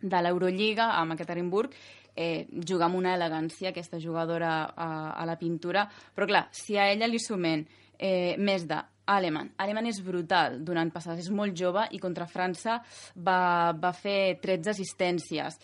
[0.00, 1.74] de l'Eurolliga amb Ekaterinburg,
[2.14, 6.88] eh, juga amb una elegància aquesta jugadora a, a la pintura, però clar, si a
[6.90, 7.64] ella li sumem
[7.98, 8.78] eh, més de
[9.08, 9.54] Aleman.
[9.56, 12.78] Aleman és brutal donant passades, és molt jove i contra França
[13.16, 15.56] va, va fer 13 assistències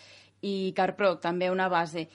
[0.45, 2.07] i Carpro també una base.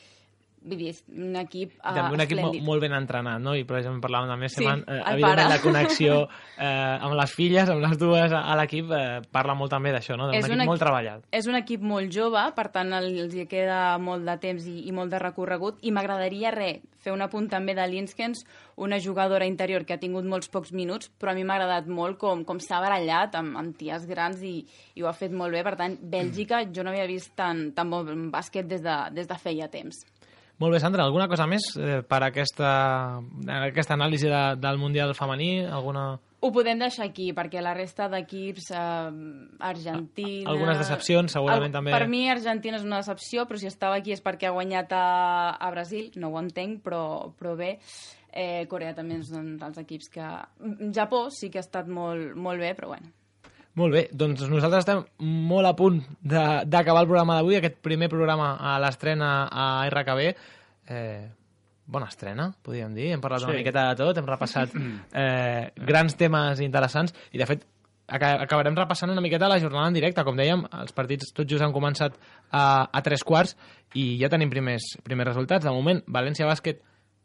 [0.62, 2.64] Vull dir, un equip uh, També un equip mo esplèndid.
[2.66, 3.54] molt ben entrenat, no?
[3.56, 5.48] I precisament parlàvem també, Sí, Seman, eh, evidentment pare.
[5.48, 6.16] la connexió
[6.58, 10.18] eh, amb les filles, amb les dues a, a l'equip, eh, parla molt també d'això,
[10.20, 10.26] no?
[10.28, 11.24] D'un equip un equi- molt treballat.
[11.32, 14.82] És un equip molt jove, per tant el- els hi queda molt de temps i,
[14.86, 18.44] i molt de recorregut, i m'agradaria, re, fer un apunt també de Linskens,
[18.76, 22.18] una jugadora interior que ha tingut molts pocs minuts, però a mi m'ha agradat molt
[22.20, 25.64] com, com s'ha barallat amb, amb ties grans i, i ho ha fet molt bé.
[25.64, 29.38] Per tant, Bèlgica, jo no havia vist tan, tan bon bàsquet des de, des de
[29.40, 30.04] feia temps.
[30.60, 32.70] Molt bé, Sandra, alguna cosa més eh, per aquesta,
[33.64, 35.62] aquesta anàlisi de, del Mundial femení?
[35.64, 36.18] Alguna...
[36.40, 38.82] Ho podem deixar aquí, perquè la resta d'equips, eh,
[39.70, 40.50] Argentina...
[40.52, 41.94] Algunes decepcions, segurament, Al- també.
[41.96, 45.06] Per mi, Argentina és una decepció, però si estava aquí és perquè ha guanyat a,
[45.56, 47.04] a Brasil, no ho entenc, però,
[47.40, 47.78] però bé.
[48.30, 50.28] Eh, Corea també és un dels equips que...
[50.92, 53.08] Japó sí que ha estat molt, molt bé, però bueno.
[53.80, 55.02] Molt bé, doncs nosaltres estem
[55.48, 60.24] molt a punt d'acabar el programa d'avui, aquest primer programa a l'estrena a RKB.
[60.90, 61.28] Eh,
[61.90, 63.12] bona estrena, podríem dir.
[63.14, 63.62] Hem parlat una Sí.
[63.62, 64.74] miqueta de tot, hem repassat
[65.14, 67.64] eh, grans temes interessants i, de fet,
[68.10, 70.24] aca- acabarem repassant una miqueta la jornada en directe.
[70.26, 72.18] Com dèiem, els partits tots just han començat
[72.50, 73.56] a, a tres quarts
[73.94, 75.64] i ja tenim primers, primers resultats.
[75.64, 76.82] De moment, València Bàsquet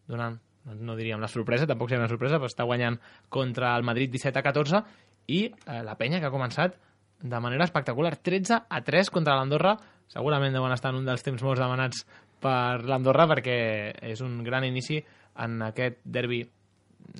[0.08, 0.40] donant,
[0.82, 2.98] no diríem la sorpresa, tampoc seria una sorpresa, però està guanyant
[3.30, 4.82] contra el Madrid 17 a 14
[5.28, 6.78] i eh, la penya que ha començat
[7.22, 9.76] de manera espectacular, 13 a 3 contra l'Andorra,
[10.12, 12.04] segurament deuen estar en un dels temps molts demanats
[12.44, 13.58] per l'Andorra perquè
[14.06, 15.00] és un gran inici
[15.42, 16.44] en aquest derbi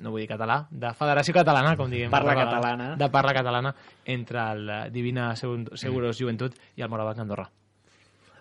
[0.02, 2.10] no vull dir català, de Federació Catalana, com diguem.
[2.10, 2.88] Parla vegades, catalana.
[2.98, 3.70] De parla catalana
[4.16, 7.46] entre el eh, Divina Seguros Joventut i el Morabat Andorra.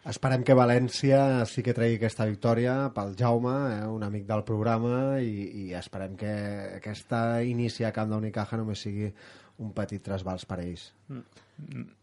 [0.06, 5.20] Esperem que València sí que tregui aquesta victòria pel Jaume, eh, un amic del programa,
[5.22, 6.34] i, i esperem que
[6.76, 9.10] aquesta inici a Camp d'Unicaja només sigui
[9.58, 10.90] un petit trasbals per a ells.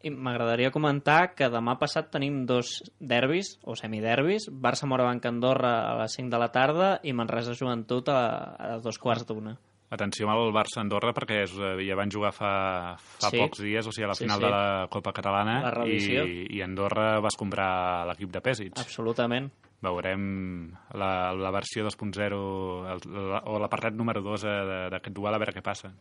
[0.03, 6.15] I m'agradaria comentar que demà passat tenim dos derbis, o semiderbis, Barça-Morabanc Andorra a les
[6.17, 8.23] 5 de la tarda i Manresa Joventut a,
[8.57, 9.59] a dos quarts d'una.
[9.93, 12.53] Atenció amb el Barça-Andorra perquè és, eh, ja van jugar fa,
[12.97, 13.37] fa Sí.
[13.43, 14.45] pocs dies, o sigui, a la Sí, final sí.
[14.47, 18.81] de la Copa Catalana La i, i Andorra vas comprar l'equip de Pèsits.
[18.81, 19.51] Absolutament.
[19.83, 25.39] Veurem la, la versió 2.0 el- la- o l'apartat número 2 eh, d'aquest duel a
[25.43, 25.93] veure què passa.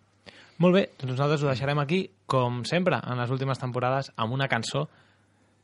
[0.62, 4.47] Molt bé, doncs nosaltres ho deixarem aquí, com sempre, en les últimes temporades, amb una
[4.51, 4.86] cançó.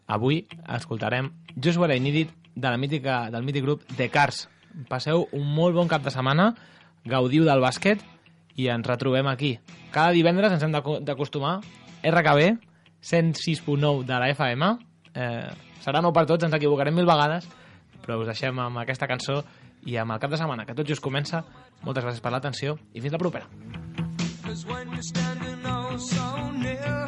[0.07, 4.47] Avui escoltarem Just What I Needed de la mítica, del mític grup The Cars.
[4.89, 6.53] Passeu un molt bon cap de setmana,
[7.05, 8.01] gaudiu del bàsquet
[8.57, 9.57] i ens retrobem aquí.
[9.93, 11.59] Cada divendres ens hem d'aco- d'acostumar.
[12.03, 12.57] RKB,
[13.01, 14.71] 106.9 de la FM.
[15.13, 15.49] Eh,
[15.83, 17.47] serà nou per tots, ens equivocarem mil vegades,
[18.05, 19.43] però us deixem amb aquesta cançó
[19.85, 21.43] i amb el cap de setmana, que tot just comença.
[21.83, 23.47] Moltes gràcies per l'atenció i fins la propera.
[24.47, 27.06] Cause when you're standing oh so near,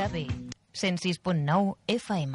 [0.00, 0.30] RKB
[0.72, 2.32] 106.9 FM